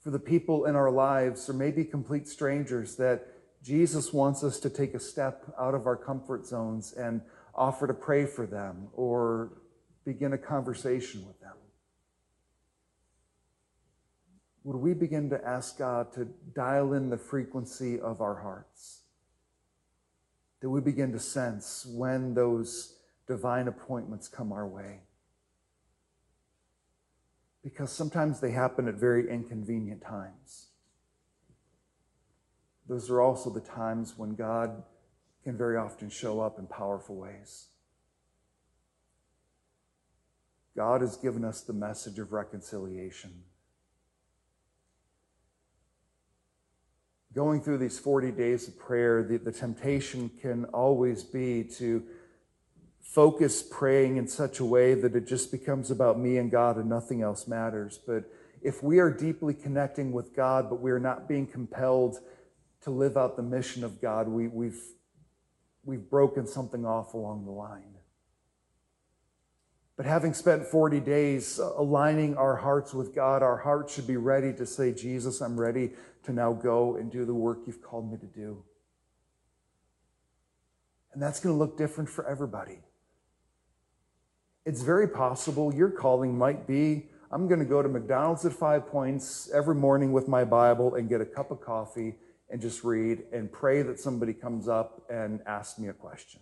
For 0.01 0.11
the 0.11 0.19
people 0.19 0.65
in 0.65 0.75
our 0.75 0.91
lives, 0.91 1.51
or 1.51 1.53
maybe 1.53 1.85
complete 1.85 2.27
strangers, 2.27 2.97
that 2.97 3.27
Jesus 3.63 4.15
wants 4.15 4.43
us 4.43 4.59
to 4.61 4.71
take 4.71 4.95
a 4.95 5.01
step 5.01 5.53
out 5.61 5.75
of 5.75 5.87
our 5.87 5.97
comfort 5.97 6.47
zones 6.47 6.95
and 6.95 7.21
offer 7.55 7.87
to 7.87 7.93
pray 7.93 8.25
for 8.25 8.47
them 8.47 8.89
or 8.95 9.51
begin 10.07 10.33
a 10.33 10.39
conversation 10.39 11.27
with 11.27 11.39
them. 11.41 11.57
Would 14.69 14.83
we 14.83 14.93
begin 14.93 15.31
to 15.31 15.43
ask 15.43 15.79
God 15.79 16.13
to 16.13 16.27
dial 16.55 16.93
in 16.93 17.09
the 17.09 17.17
frequency 17.17 17.99
of 17.99 18.21
our 18.21 18.35
hearts? 18.35 19.01
That 20.61 20.69
we 20.69 20.83
begin 20.83 21.11
to 21.13 21.19
sense 21.19 21.87
when 21.89 22.35
those 22.35 22.99
divine 23.27 23.67
appointments 23.67 24.29
come 24.29 24.53
our 24.53 24.69
way. 24.69 25.01
Because 27.65 27.91
sometimes 27.91 28.41
they 28.41 28.51
happen 28.51 28.89
at 28.89 28.97
very 28.97 29.31
inconvenient 29.31 30.03
times. 30.03 30.67
Those 32.87 33.09
are 33.09 33.23
also 33.23 33.49
the 33.49 33.61
times 33.61 34.19
when 34.19 34.35
God 34.35 34.83
can 35.45 35.57
very 35.57 35.79
often 35.79 36.11
show 36.11 36.41
up 36.41 36.59
in 36.59 36.67
powerful 36.67 37.17
ways. 37.17 37.69
God 40.77 41.01
has 41.01 41.17
given 41.17 41.43
us 41.43 41.63
the 41.63 41.73
message 41.73 42.19
of 42.19 42.35
reconciliation. 42.35 43.45
Going 47.35 47.61
through 47.61 47.79
these 47.79 47.99
40 47.99 48.33
days 48.33 48.69
of 48.69 48.79
prayer, 48.79 49.23
the, 49.23 49.37
the 49.37 49.53
temptation 49.53 50.31
can 50.41 50.65
always 50.67 51.23
be 51.25 51.65
to 51.77 52.03
focus 53.03 53.63
praying 53.63 54.17
in 54.17 54.27
such 54.29 54.61
a 54.61 54.65
way 54.65 54.95
that 54.95 55.15
it 55.15 55.27
just 55.27 55.51
becomes 55.51 55.91
about 55.91 56.19
me 56.19 56.39
and 56.39 56.51
God 56.51 56.77
and 56.77 56.89
nothing 56.89 57.23
else 57.23 57.47
matters. 57.47 57.99
But 58.07 58.25
if 58.63 58.83
we 58.83 58.99
are 58.99 59.11
deeply 59.11 59.55
connecting 59.55 60.13
with 60.13 60.35
God, 60.35 60.71
but 60.71 60.81
we 60.81 60.91
are 60.91 60.99
not 60.99 61.29
being 61.29 61.47
compelled 61.47 62.19
to 62.83 62.91
live 62.91 63.17
out 63.17 63.37
the 63.37 63.43
mission 63.43 63.85
of 63.85 64.01
God, 64.01 64.29
we, 64.29 64.49
we've, 64.49 64.81
we've 65.85 66.09
broken 66.09 66.47
something 66.47 66.87
off 66.87 67.15
along 67.15 67.45
the 67.45 67.51
line. 67.51 67.98
But 69.99 70.07
having 70.07 70.33
spent 70.33 70.65
40 70.65 71.01
days 71.01 71.61
uh, 71.61 71.73
aligning 71.77 72.39
our 72.39 72.57
hearts 72.57 72.95
with 72.95 73.15
God, 73.15 73.43
our 73.43 73.59
hearts 73.59 73.95
should 73.95 74.07
be 74.07 74.17
ready 74.17 74.55
to 74.55 74.65
say, 74.65 74.95
Jesus, 74.95 75.43
I'm 75.43 75.61
ready 75.61 75.91
to 76.23 76.33
now 76.33 76.55
go 76.55 76.97
and 76.97 77.13
do 77.13 77.27
the 77.27 77.35
work 77.35 77.59
you've 77.67 77.83
called 77.83 78.11
me 78.11 78.17
to 78.17 78.27
do. 78.27 78.65
And 81.13 81.23
that's 81.23 81.41
going 81.41 81.55
to 81.55 81.59
look 81.59 81.77
different 81.77 82.09
for 82.09 82.27
everybody 82.27 82.79
it's 84.69 84.83
very 84.83 85.09
possible 85.09 85.75
your 85.75 85.89
calling 85.89 86.37
might 86.37 86.67
be 86.67 87.07
I'm 87.33 87.49
going 87.49 87.59
to 87.59 87.67
go 87.67 87.83
to 87.83 87.89
McDonald's 87.89 88.45
at 88.45 88.53
Five 88.53 88.87
Points 88.87 89.51
every 89.53 89.75
morning 89.75 90.13
with 90.13 90.29
my 90.29 90.45
Bible 90.45 90.95
and 90.95 91.09
get 91.09 91.23
a 91.23 91.27
cup 91.27 91.51
of 91.51 91.61
coffee 91.61 92.15
and 92.51 92.61
just 92.61 92.85
read 92.85 93.23
and 93.33 93.51
pray 93.51 93.81
that 93.83 93.99
somebody 93.99 94.35
comes 94.35 94.69
up 94.69 95.03
and 95.11 95.41
asks 95.47 95.79
me 95.79 95.89
a 95.89 95.93
question. 95.93 96.41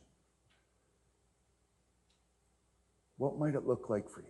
What 3.16 3.38
might 3.38 3.54
it 3.54 3.66
look 3.66 3.88
like 3.88 4.08
for 4.08 4.20
you? 4.20 4.26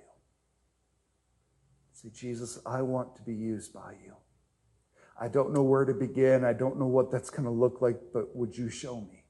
Say, 1.93 2.11
Jesus, 2.15 2.59
I 2.67 2.83
want 2.83 3.17
to 3.17 3.23
be 3.23 3.35
used 3.35 3.73
by 3.73 3.95
you. 4.05 4.15
I 5.19 5.29
don't 5.29 5.55
know 5.55 5.63
where 5.63 5.85
to 5.85 5.95
begin. 5.95 6.45
I 6.45 6.53
don't 6.53 6.79
know 6.79 6.87
what 6.87 7.11
that's 7.11 7.31
going 7.31 7.45
to 7.45 7.51
look 7.51 7.81
like, 7.81 7.99
but 8.13 8.37
would 8.37 8.57
you 8.57 8.69
show 8.69 9.01
me? 9.01 9.25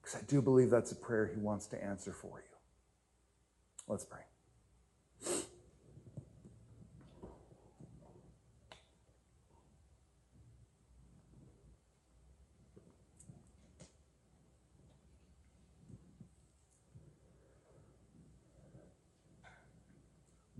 Because 0.00 0.20
I 0.20 0.24
do 0.26 0.42
believe 0.42 0.70
that's 0.70 0.90
a 0.90 0.96
prayer 0.96 1.30
he 1.32 1.40
wants 1.40 1.66
to 1.66 1.82
answer 1.82 2.12
for 2.12 2.40
you. 2.40 2.56
Let's 3.86 4.04
pray. 4.04 4.22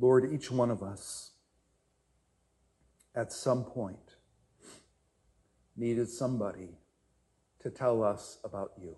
Lord, 0.02 0.32
each 0.32 0.50
one 0.50 0.72
of 0.72 0.82
us 0.82 1.30
at 3.14 3.32
some 3.32 3.62
point 3.62 4.16
needed 5.76 6.08
somebody 6.08 6.70
to 7.60 7.70
tell 7.70 8.02
us 8.02 8.38
about 8.42 8.72
you. 8.76 8.96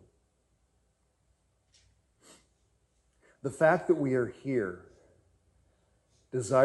The 3.42 3.50
fact 3.50 3.86
that 3.88 3.96
we 3.96 4.14
are 4.14 4.28
here, 4.28 4.86
desire 6.32 6.62